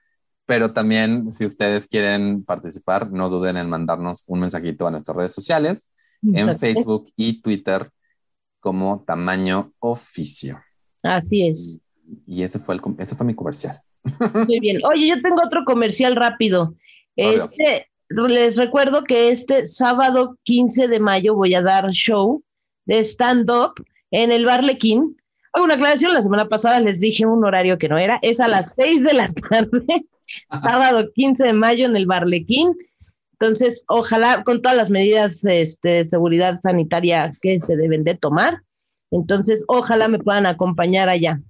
[0.50, 5.32] pero también si ustedes quieren participar, no duden en mandarnos un mensajito a nuestras redes
[5.32, 5.88] sociales,
[6.24, 7.88] en Facebook y Twitter
[8.58, 10.60] como tamaño oficio.
[11.04, 11.80] Así es.
[12.26, 13.80] Y ese fue, el, ese fue mi comercial.
[14.48, 14.80] Muy bien.
[14.84, 16.74] Oye, yo tengo otro comercial rápido.
[17.14, 22.42] Este, les recuerdo que este sábado 15 de mayo voy a dar show
[22.86, 23.74] de stand-up
[24.10, 25.16] en el Barlequín.
[25.52, 28.48] Hago una aclaración, la semana pasada les dije un horario que no era, es a
[28.48, 30.06] las 6 de la tarde
[30.62, 32.72] sábado 15 de mayo en el Barlequín.
[33.32, 38.62] Entonces, ojalá con todas las medidas este, de seguridad sanitaria que se deben de tomar.
[39.10, 41.40] Entonces, ojalá me puedan acompañar allá.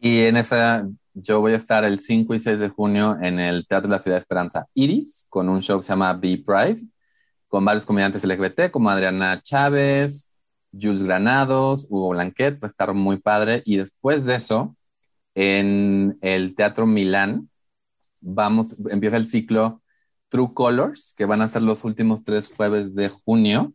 [0.00, 3.66] Y en esa, yo voy a estar el 5 y 6 de junio en el
[3.66, 6.80] Teatro de la Ciudad de Esperanza Iris, con un show que se llama Be Pride,
[7.48, 10.28] con varios comediantes LGBT, como Adriana Chávez,
[10.72, 13.62] Jules Granados, Hugo Blanquet, va a estar muy padre.
[13.64, 14.76] Y después de eso,
[15.34, 17.48] en el Teatro Milán.
[18.20, 19.82] Vamos, empieza el ciclo
[20.28, 23.74] True Colors, que van a ser los últimos tres jueves de junio.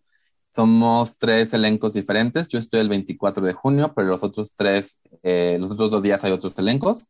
[0.56, 2.48] Somos tres elencos diferentes.
[2.48, 6.24] Yo estoy el 24 de junio, pero los otros tres, eh, los otros dos días
[6.24, 7.10] hay otros elencos.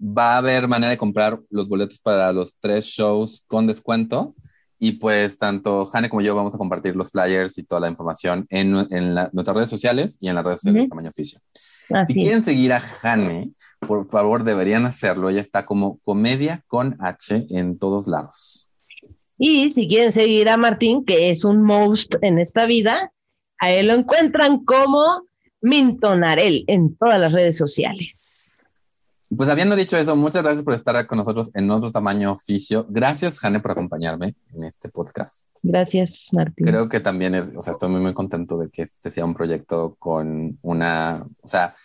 [0.00, 4.34] Va a haber manera de comprar los boletos para los tres shows con descuento.
[4.78, 8.46] Y pues tanto Jane como yo vamos a compartir los flyers y toda la información
[8.48, 11.40] en, nuestras redes sociales y en las redes sociales de Tamaño Oficio.
[12.06, 13.50] si quieren seguir a Jane,
[13.80, 15.30] por favor deberían hacerlo.
[15.30, 18.70] Ella está como comedia con H en todos lados.
[19.38, 23.12] Y si quieren seguir a Martín, que es un most en esta vida,
[23.58, 25.22] a él lo encuentran como
[25.60, 28.52] Mintonarel en todas las redes sociales.
[29.36, 32.86] Pues habiendo dicho eso, muchas gracias por estar con nosotros en otro tamaño oficio.
[32.88, 35.46] Gracias, Jane, por acompañarme en este podcast.
[35.62, 36.66] Gracias, Martín.
[36.66, 39.34] Creo que también es, o sea, estoy muy, muy contento de que este sea un
[39.34, 41.76] proyecto con una, o sea,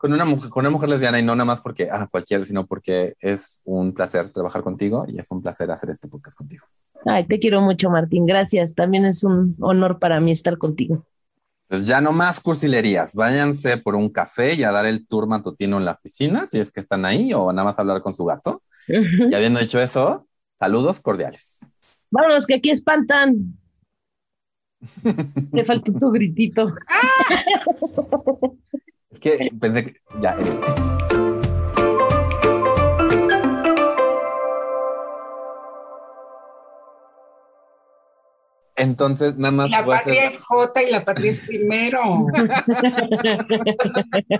[0.00, 2.66] con una mujer, con una mujer lesbiana y no nada más porque, ah, cualquier, sino
[2.66, 6.64] porque es un placer trabajar contigo y es un placer hacer este podcast contigo.
[7.04, 8.24] Ay, te quiero mucho, Martín.
[8.24, 8.74] Gracias.
[8.74, 11.04] También es un honor para mí estar contigo.
[11.68, 13.14] Pues ya no más cursilerías.
[13.14, 16.72] Váyanse por un café y a dar el tour matutino en la oficina, si es
[16.72, 18.62] que están ahí, o nada más hablar con su gato.
[18.88, 20.26] y habiendo dicho eso,
[20.58, 21.70] saludos cordiales.
[22.10, 23.54] Vámonos, que aquí espantan.
[25.52, 26.72] Me faltó tu gritito.
[29.10, 30.36] Es que pensé que ya.
[38.76, 39.70] Entonces, nada más.
[39.70, 42.26] La patria es J y la patria es primero.